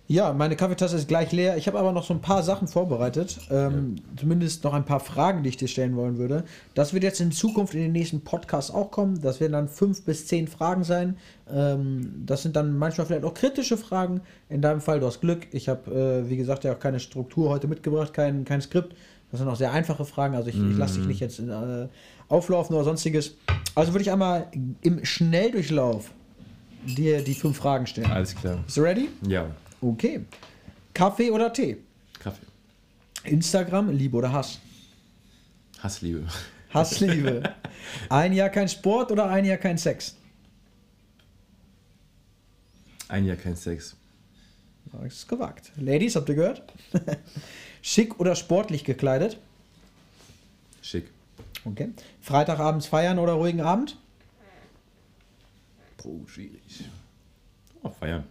ja, 0.08 0.34
meine 0.34 0.56
Kaffeetasse 0.56 0.98
ist 0.98 1.08
gleich 1.08 1.32
leer. 1.32 1.58
Ich 1.58 1.68
habe 1.68 1.80
aber 1.80 1.92
noch 1.92 2.04
so 2.04 2.14
ein 2.14 2.22
paar 2.22 2.44
Sachen 2.44 2.68
vorbereitet. 2.68 3.40
Ähm, 3.50 3.96
Zumindest 4.18 4.64
noch 4.64 4.74
ein 4.74 4.86
paar 4.86 5.00
Fragen, 5.00 5.42
die 5.42 5.50
ich 5.50 5.58
dir 5.58 5.68
stellen 5.68 5.96
wollen 5.96 6.18
würde. 6.18 6.44
Das 6.76 6.94
wird 6.94 7.04
jetzt 7.04 7.20
in 7.22 7.32
Zukunft 7.32 7.74
in 7.74 7.82
den 7.82 7.92
nächsten 7.92 8.22
Podcasts 8.22 8.70
auch 8.70 8.92
kommen. 8.92 9.20
Das 9.22 9.40
werden 9.40 9.54
dann 9.54 9.68
fünf 9.68 10.04
bis 10.04 10.28
zehn 10.28 10.48
Fragen 10.48 10.84
sein. 10.84 11.18
Ähm, 11.52 12.24
das 12.24 12.44
sind 12.44 12.56
dann 12.56 12.78
manchmal 12.78 13.08
vielleicht 13.08 13.24
auch 13.24 13.34
kritische 13.34 13.78
Fragen. 13.78 14.22
In 14.48 14.62
deinem 14.62 14.80
Fall, 14.80 15.00
du 15.00 15.08
hast 15.08 15.22
Glück. 15.22 15.48
Ich 15.52 15.70
habe, 15.70 15.90
äh, 16.26 16.30
wie 16.30 16.38
gesagt, 16.38 16.66
ja 16.66 16.74
auch 16.74 16.80
keine 16.80 17.00
Struktur 17.00 17.50
heute 17.50 17.68
mitgebracht, 17.68 18.14
kein, 18.14 18.46
kein 18.46 18.62
Skript. 18.62 18.96
Das 19.32 19.40
sind 19.40 19.50
auch 19.50 19.56
sehr 19.56 19.72
einfache 19.72 20.06
Fragen. 20.06 20.36
Also 20.36 20.50
ich, 20.50 20.56
ich 20.56 20.78
lasse 20.78 21.00
dich 21.00 21.08
nicht 21.08 21.20
jetzt 21.20 21.40
äh, 21.40 21.88
auflaufen 22.30 22.76
oder 22.76 22.86
sonstiges. 22.86 23.36
Also 23.74 23.92
würde 23.92 24.04
ich 24.04 24.12
einmal 24.12 24.48
im 24.82 25.04
Schnelldurchlauf 25.04 26.12
dir 26.86 27.24
die 27.24 27.34
fünf 27.34 27.58
Fragen 27.58 27.88
stellen. 27.88 28.12
Alles 28.12 28.36
klar. 28.36 28.60
Bist 28.64 28.78
du 28.78 28.82
ready? 28.82 29.10
Ja, 29.28 29.48
Okay. 29.86 30.26
Kaffee 30.96 31.30
oder 31.30 31.54
Tee? 31.54 31.78
Kaffee. 32.20 32.46
Instagram, 33.24 33.92
Liebe 33.92 34.18
oder 34.18 34.32
Hass? 34.32 34.60
Hassliebe. 35.80 36.26
Hass, 36.74 37.00
Liebe. 37.00 37.54
ein 38.10 38.34
Jahr 38.34 38.50
kein 38.50 38.68
Sport 38.68 39.12
oder 39.12 39.30
ein 39.30 39.46
Jahr 39.46 39.58
kein 39.58 39.78
Sex? 39.78 40.16
Ein 43.10 43.26
Jahr 43.26 43.36
kein 43.36 43.56
Sex. 43.56 43.96
Das 44.92 45.06
ist 45.06 45.28
gewagt. 45.28 45.72
Ladies, 45.78 46.16
habt 46.16 46.30
ihr 46.30 46.36
gehört? 46.36 46.64
Schick 47.84 48.20
oder 48.20 48.36
sportlich 48.36 48.84
gekleidet? 48.86 49.38
Schick. 50.82 51.12
Okay. 51.64 51.90
Freitagabends 52.22 52.88
feiern 52.88 53.20
oder 53.20 53.34
ruhigen 53.34 53.62
Abend? 53.62 53.98
Oh, 56.04 56.26
schwierig. 56.26 56.86
Oh, 57.84 57.90
feiern. 57.90 58.24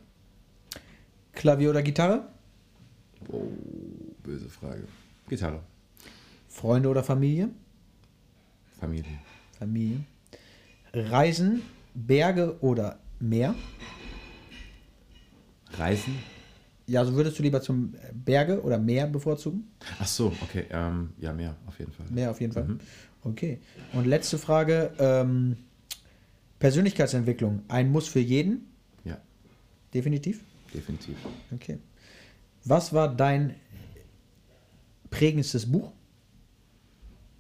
Klavier 1.45 1.69
oder 1.69 1.83
Gitarre? 1.83 2.27
Oh, 3.29 3.43
böse 4.23 4.49
Frage. 4.49 4.85
Gitarre. 5.29 5.61
Freunde 6.49 6.89
oder 6.89 7.05
Familie? 7.05 7.51
Familie. 8.81 9.19
Familie. 9.59 10.01
Reisen, 10.95 11.61
Berge 11.93 12.57
oder 12.63 12.99
Meer? 13.21 13.55
Reisen? 15.73 16.15
Ja, 16.87 17.01
also 17.01 17.15
würdest 17.15 17.39
du 17.39 17.43
lieber 17.43 17.61
zum 17.61 17.93
Berge 18.15 18.63
oder 18.63 18.79
Meer 18.79 19.07
bevorzugen? 19.07 19.71
Ach 19.99 20.07
so, 20.07 20.33
okay. 20.41 20.65
Ähm, 20.71 21.11
ja, 21.19 21.35
mehr 21.35 21.57
auf 21.67 21.79
jeden 21.79 21.93
Fall. 21.93 22.07
Mehr 22.09 22.31
auf 22.31 22.41
jeden 22.41 22.55
Fall. 22.55 22.79
Okay. 23.23 23.59
Und 23.93 24.07
letzte 24.07 24.39
Frage: 24.39 24.93
ähm, 24.99 25.59
Persönlichkeitsentwicklung. 26.59 27.65
Ein 27.69 27.93
Muss 27.93 28.09
für 28.09 28.21
jeden? 28.21 28.71
Ja, 29.05 29.19
Definitiv. 29.93 30.41
Definitiv. 30.75 31.17
Okay. 31.53 31.79
Was 32.65 32.93
war 32.93 33.15
dein 33.15 33.55
prägendstes 35.11 35.71
Buch? 35.71 35.93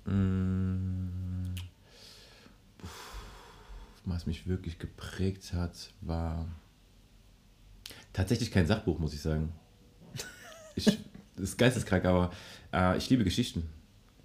Mm, 0.05 1.55
Was 4.05 4.27
mich 4.27 4.47
wirklich 4.47 4.79
geprägt 4.79 5.55
hat, 5.55 5.92
war 6.03 6.47
tatsächlich 8.12 8.51
kein 8.51 8.66
Sachbuch, 8.66 8.99
muss 8.99 9.14
ich 9.14 9.20
sagen. 9.20 9.53
Ich, 10.77 10.87
das 11.37 11.51
ist 11.51 11.57
geisteskrank, 11.57 12.05
aber 12.05 12.33
äh, 12.73 12.99
ich 12.99 13.09
liebe 13.09 13.23
Geschichten, 13.23 13.62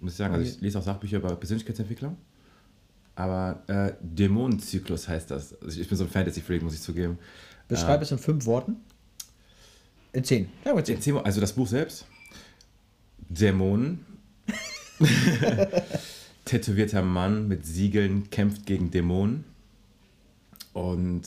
muss 0.00 0.14
ich 0.14 0.18
sagen. 0.18 0.34
Also 0.34 0.50
ich 0.50 0.60
lese 0.60 0.80
auch 0.80 0.82
Sachbücher 0.82 1.18
über 1.18 1.36
Persönlichkeitsentwicklung. 1.36 2.16
Aber 3.14 3.62
äh, 3.68 3.92
Dämonenzyklus 4.00 5.06
heißt 5.06 5.30
das. 5.30 5.54
Also 5.62 5.80
ich 5.80 5.88
bin 5.88 5.96
so 5.96 6.02
ein 6.02 6.10
Fantasy-Freak, 6.10 6.62
muss 6.62 6.74
ich 6.74 6.80
zugeben. 6.80 7.20
Beschreib 7.68 8.02
es 8.02 8.10
in 8.10 8.18
fünf 8.18 8.46
Worten. 8.46 8.78
In 10.12 10.24
zehn. 10.24 10.48
Ja, 10.64 10.76
in 10.76 11.00
zehn. 11.00 11.14
Mal, 11.14 11.22
also 11.22 11.40
das 11.40 11.52
Buch 11.52 11.68
selbst. 11.68 12.06
Dämonen. 13.28 14.04
Tätowierter 16.44 17.02
Mann 17.02 17.48
mit 17.48 17.64
Siegeln 17.64 18.28
kämpft 18.30 18.66
gegen 18.66 18.90
Dämonen. 18.90 19.44
Und 20.72 21.22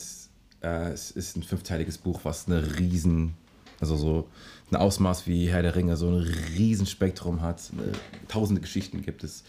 äh, 0.62 0.90
es 0.90 1.10
ist 1.10 1.36
ein 1.36 1.42
fünfteiliges 1.42 1.98
Buch, 1.98 2.20
was 2.24 2.46
eine 2.46 2.78
riesen, 2.78 3.34
also 3.80 3.96
so 3.96 4.28
ein 4.70 4.76
Ausmaß 4.76 5.26
wie 5.26 5.48
Herr 5.48 5.62
der 5.62 5.76
Ringe, 5.76 5.96
so 5.96 6.08
ein 6.08 6.20
riesen 6.56 6.86
Spektrum 6.86 7.40
hat. 7.40 7.70
Äh, 7.78 7.92
tausende 8.28 8.60
Geschichten 8.60 9.02
gibt 9.02 9.24
es. 9.24 9.44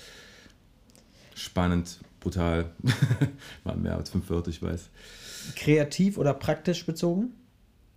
Spannend, 1.33 1.99
brutal. 2.21 2.71
Waren 3.65 3.81
mehr 3.81 3.97
als 3.97 4.09
fünf 4.09 4.29
Wörter, 4.29 4.49
ich 4.49 4.61
weiß. 4.61 4.89
Kreativ 5.55 6.17
oder 6.17 6.33
praktisch 6.33 6.85
bezogen? 6.85 7.33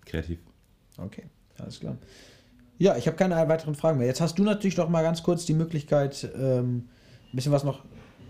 Kreativ. 0.05 0.39
Okay, 0.99 1.25
alles 1.59 1.81
klar. 1.81 1.97
Ja, 2.79 2.97
ich 2.97 3.07
habe 3.07 3.17
keine 3.17 3.35
weiteren 3.49 3.75
Fragen 3.75 3.99
mehr. 3.99 4.07
Jetzt 4.07 4.21
hast 4.21 4.39
du 4.39 4.45
natürlich 4.45 4.77
noch 4.77 4.89
mal 4.89 5.03
ganz 5.03 5.23
kurz 5.23 5.45
die 5.45 5.55
Möglichkeit, 5.55 6.29
ähm, 6.41 6.89
ein 7.33 7.37
bisschen 7.37 7.53
was 7.53 7.65
noch 7.65 7.85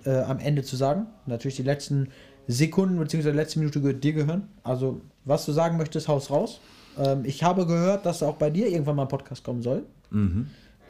äh, 0.05 0.21
am 0.21 0.39
Ende 0.39 0.63
zu 0.63 0.77
sagen. 0.77 1.07
Natürlich 1.27 1.57
die 1.57 1.63
letzten 1.63 2.09
Sekunden 2.47 2.99
bzw. 2.99 3.31
die 3.31 3.37
letzte 3.37 3.59
Minute 3.59 3.81
gehört 3.81 4.03
dir 4.03 4.15
gehören. 4.15 4.49
Also, 4.63 5.03
was 5.25 5.45
du 5.45 5.53
sagen 5.53 5.77
möchtest, 5.77 6.09
haus 6.09 6.31
raus. 6.31 6.61
Ähm, 6.99 7.25
ich 7.25 7.43
habe 7.43 7.67
gehört, 7.67 8.07
dass 8.07 8.23
auch 8.23 8.37
bei 8.37 8.49
dir 8.49 8.69
irgendwann 8.69 8.97
mal 8.97 9.03
ein 9.03 9.09
Podcast 9.09 9.45
kommen 9.45 9.63
soll. 9.63 9.85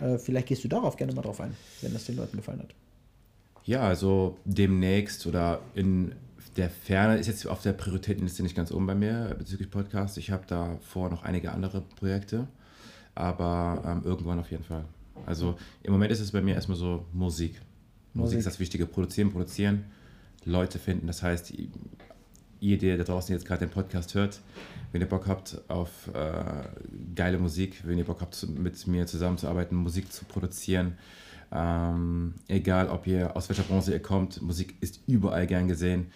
Äh, 0.01 0.19
vielleicht 0.19 0.47
gehst 0.47 0.63
du 0.63 0.69
darauf 0.69 0.97
gerne 0.97 1.13
mal 1.13 1.23
drauf 1.23 1.41
ein, 1.41 1.55
wenn 1.83 1.93
das 1.93 2.05
den 2.05 2.17
Leuten 2.17 2.37
gefallen 2.37 2.61
hat. 2.61 2.75
Ja, 3.65 3.83
also 3.83 4.37
demnächst 4.45 5.27
oder 5.27 5.61
in 5.75 6.13
der 6.59 6.71
Ferne 6.71 7.17
ist 7.17 7.29
jetzt 7.29 7.47
auf 7.47 7.63
der 7.63 7.73
Prioritätenliste 7.73 8.43
nicht 8.43 8.57
ganz 8.57 8.73
oben 8.73 8.87
bei 8.87 8.95
mir 8.95 9.37
bezüglich 9.39 9.71
Podcast. 9.71 10.19
Ich 10.19 10.33
habe 10.33 10.45
davor 10.47 11.09
noch 11.09 11.23
einige 11.23 11.53
andere 11.53 11.81
Projekte, 11.81 12.49
aber 13.15 13.83
ähm, 13.87 14.03
irgendwann 14.05 14.41
auf 14.41 14.51
jeden 14.51 14.65
Fall. 14.65 14.85
Also 15.25 15.57
im 15.85 15.93
Moment 15.93 16.11
ist 16.11 16.21
es 16.21 16.33
bei 16.33 16.43
mir 16.43 16.57
erstmal 16.57 16.77
so 16.77 17.07
Musik. 17.13 17.53
Musik, 17.53 17.61
Musik. 18.15 18.39
ist 18.39 18.47
das 18.47 18.59
Wichtige. 18.59 18.87
Produzieren, 18.87 19.31
produzieren, 19.31 19.85
Leute 20.45 20.81
finden. 20.81 21.07
Das 21.07 21.23
heißt, 21.23 21.53
ihr, 22.61 22.79
der 22.79 22.97
da 22.97 23.05
draußen 23.05 23.33
jetzt 23.33 23.47
gerade 23.47 23.65
den 23.65 23.71
Podcast 23.71 24.15
hört, 24.15 24.41
wenn 24.91 25.01
ihr 25.01 25.09
Bock 25.09 25.29
habt 25.29 25.61
auf 25.69 26.09
äh, 26.13 26.65
geile 27.15 27.39
Musik, 27.39 27.83
wenn 27.85 27.99
ihr 27.99 28.05
Bock 28.05 28.21
habt, 28.21 28.49
mit 28.49 28.85
mir 28.89 29.07
zusammenzuarbeiten, 29.07 29.77
Musik 29.77 30.13
zu 30.13 30.25
produzieren, 30.25 30.99
ähm, 31.53 32.35
egal 32.49 32.89
ob 32.89 33.07
ihr 33.07 33.37
aus 33.37 33.49
welcher 33.49 33.63
Branche 33.63 33.93
ihr 33.93 34.03
kommt, 34.03 34.43
Musik 34.43 34.75
ist 34.81 35.01
überall 35.07 35.47
gern 35.47 35.69
gesehen. 35.69 36.11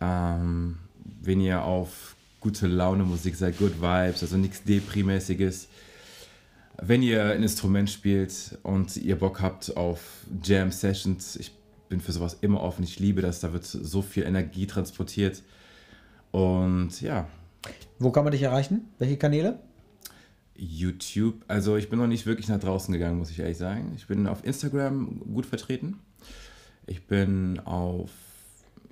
Ähm, 0.00 0.78
wenn 1.22 1.40
ihr 1.40 1.62
auf 1.64 2.16
gute 2.40 2.66
Laune 2.66 3.04
Musik 3.04 3.36
seid, 3.36 3.58
Good 3.58 3.80
Vibes, 3.80 4.22
also 4.22 4.36
nichts 4.36 4.62
Deprimäßiges. 4.64 5.68
Wenn 6.80 7.02
ihr 7.02 7.24
ein 7.24 7.42
Instrument 7.42 7.90
spielt 7.90 8.58
und 8.62 8.96
ihr 8.96 9.16
Bock 9.16 9.40
habt 9.40 9.76
auf 9.76 10.24
Jam 10.42 10.70
Sessions, 10.70 11.36
ich 11.36 11.52
bin 11.88 12.00
für 12.00 12.12
sowas 12.12 12.38
immer 12.40 12.60
offen, 12.60 12.84
ich 12.84 13.00
liebe 13.00 13.20
das, 13.22 13.40
da 13.40 13.52
wird 13.52 13.64
so 13.64 14.02
viel 14.02 14.22
Energie 14.24 14.66
transportiert. 14.66 15.42
Und 16.30 17.00
ja, 17.00 17.26
Wo 17.98 18.10
kann 18.10 18.24
man 18.24 18.32
dich 18.32 18.42
erreichen? 18.42 18.88
Welche 18.98 19.16
Kanäle? 19.16 19.58
YouTube, 20.54 21.44
also 21.48 21.76
ich 21.76 21.88
bin 21.88 21.98
noch 21.98 22.06
nicht 22.06 22.26
wirklich 22.26 22.48
nach 22.48 22.58
draußen 22.58 22.92
gegangen, 22.92 23.18
muss 23.18 23.30
ich 23.30 23.38
ehrlich 23.38 23.58
sagen. 23.58 23.92
Ich 23.96 24.06
bin 24.06 24.26
auf 24.26 24.44
Instagram 24.44 25.20
gut 25.32 25.46
vertreten. 25.46 25.98
Ich 26.86 27.06
bin 27.06 27.60
auf 27.60 28.10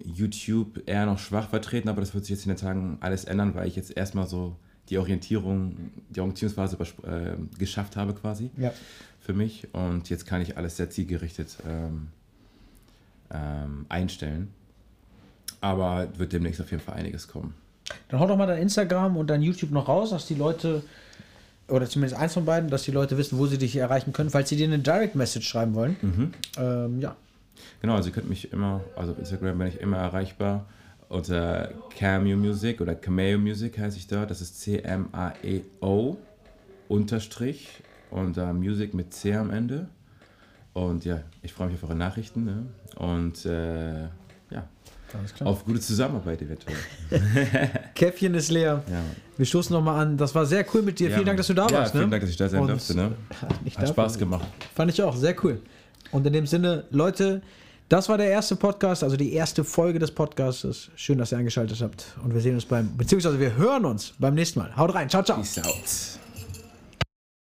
YouTube 0.05 0.83
eher 0.87 1.07
noch 1.07 1.19
schwach 1.19 1.49
vertreten, 1.49 1.89
aber 1.89 2.01
das 2.01 2.15
wird 2.15 2.25
sich 2.25 2.37
jetzt 2.37 2.47
in 2.47 2.53
den 2.53 2.59
Tagen 2.59 2.99
alles 3.01 3.25
ändern, 3.25 3.55
weil 3.55 3.67
ich 3.69 3.77
jetzt 3.77 3.97
erstmal 3.97 4.27
so 4.27 4.57
die 4.89 4.99
Orientierung, 4.99 5.77
die 6.11 6.21
Orientierungsphase 6.21 6.77
äh, 7.05 7.37
geschafft 7.59 7.97
habe 7.97 8.15
quasi 8.15 8.51
Ja. 8.57 8.73
für 9.21 9.33
mich. 9.33 9.67
Und 9.75 10.09
jetzt 10.11 10.27
kann 10.27 10.41
ich 10.41 10.57
alles 10.57 10.77
sehr 10.77 10.91
zielgerichtet 10.91 11.57
ähm, 11.69 12.09
ähm, 13.33 13.87
einstellen. 13.89 14.49
Aber 15.61 16.07
wird 16.17 16.33
demnächst 16.33 16.61
auf 16.61 16.71
jeden 16.71 16.83
Fall 16.83 16.95
einiges 16.95 17.27
kommen. 17.27 17.55
Dann 18.09 18.21
hau 18.21 18.27
doch 18.27 18.37
mal 18.37 18.47
dein 18.47 18.63
Instagram 18.63 19.17
und 19.17 19.29
dein 19.29 19.43
YouTube 19.43 19.71
noch 19.71 19.89
raus, 19.89 20.11
dass 20.11 20.27
die 20.27 20.35
Leute, 20.35 20.83
oder 21.69 21.89
zumindest 21.89 22.21
eins 22.21 22.35
von 22.35 22.45
beiden, 22.45 22.69
dass 22.71 22.83
die 22.85 22.91
Leute 22.93 23.17
wissen, 23.17 23.39
wo 23.39 23.47
sie 23.47 23.59
dich 23.59 23.75
erreichen 23.77 24.13
können, 24.13 24.31
falls 24.31 24.49
sie 24.51 24.57
dir 24.57 24.67
eine 24.67 24.79
Direct 24.79 25.15
Message 25.17 25.49
schreiben 25.49 25.75
wollen. 25.75 25.97
Ähm, 26.59 27.01
ja. 27.01 27.17
Genau, 27.81 27.95
also 27.95 28.09
ihr 28.09 28.15
könnt 28.15 28.29
mich 28.29 28.53
immer, 28.53 28.83
also 28.97 29.13
auf 29.13 29.19
Instagram 29.19 29.59
bin 29.59 29.69
ich 29.69 29.81
immer 29.81 29.99
erreichbar 29.99 30.67
unter 31.09 31.71
Cameo 31.97 32.37
Music 32.37 32.81
oder 32.81 32.95
Cameo 32.95 33.39
Music 33.39 33.79
heiße 33.79 33.97
ich 33.97 34.07
da. 34.07 34.27
Das 34.27 34.41
ist 34.41 34.61
C-M-A-E-O 34.61 36.17
unterstrich 36.89 37.69
und 38.11 38.37
äh, 38.37 38.53
Music 38.53 38.95
mit 38.95 39.13
C 39.13 39.35
am 39.35 39.51
Ende. 39.51 39.89
Und 40.73 41.05
ja, 41.05 41.23
ich 41.43 41.53
freue 41.53 41.69
mich 41.69 41.77
auf 41.77 41.85
eure 41.85 41.95
Nachrichten 41.95 42.45
ne? 42.45 42.67
und 42.97 43.47
äh, 43.47 44.03
ja, 44.51 44.69
auf 45.41 45.65
gute 45.65 45.81
Zusammenarbeit 45.81 46.43
eventuell. 46.43 46.77
Käffchen 47.95 48.35
ist 48.35 48.51
leer. 48.51 48.83
Ja. 48.91 49.01
Wir 49.37 49.47
stoßen 49.47 49.73
nochmal 49.73 50.03
an. 50.03 50.17
Das 50.17 50.35
war 50.35 50.45
sehr 50.45 50.67
cool 50.75 50.83
mit 50.83 50.99
dir. 50.99 51.11
vielen 51.11 51.25
Dank, 51.25 51.39
dass 51.39 51.47
du 51.47 51.55
da 51.55 51.67
ja, 51.69 51.79
warst. 51.79 51.93
Vielen 51.93 52.05
ne? 52.05 52.11
Dank, 52.11 52.23
dass 52.23 52.31
ich 52.31 52.37
da 52.37 52.49
sein 52.49 52.61
Und- 52.61 52.69
durfte. 52.69 52.95
Ne? 52.95 53.13
Hat. 53.77 53.89
Spaß 53.89 54.19
gemacht. 54.19 54.47
Fand 54.75 54.91
ich 54.91 55.03
auch, 55.03 55.17
sehr 55.17 55.35
cool. 55.45 55.63
Und 56.13 56.27
in 56.27 56.33
dem 56.33 56.47
Sinne, 56.47 56.85
Leute, 56.91 57.43
das 57.89 58.09
war 58.09 58.19
der 58.19 58.31
erste 58.31 58.57
Podcast, 58.57 59.05
also 59.05 59.17
die 59.17 59.33
erste 59.33 59.63
Folge 59.63 59.99
des 59.99 60.11
Podcasts. 60.11 60.91
Schön, 60.97 61.19
dass 61.19 61.33
ihr 61.33 61.39
eingeschaltet 61.39 61.81
habt. 61.81 62.17
Und 62.25 62.35
wir 62.35 62.41
sehen 62.41 62.55
uns 62.55 62.65
beim, 62.65 62.97
beziehungsweise 62.97 63.39
wir 63.39 63.55
hören 63.57 63.85
uns 63.85 64.15
beim 64.19 64.35
nächsten 64.35 64.59
Mal. 64.59 64.77
Haut 64.77 64.95
rein, 64.95 65.09
ciao, 65.09 65.23
ciao. 65.23 65.37
Peace 65.37 65.59
out. 65.59 66.26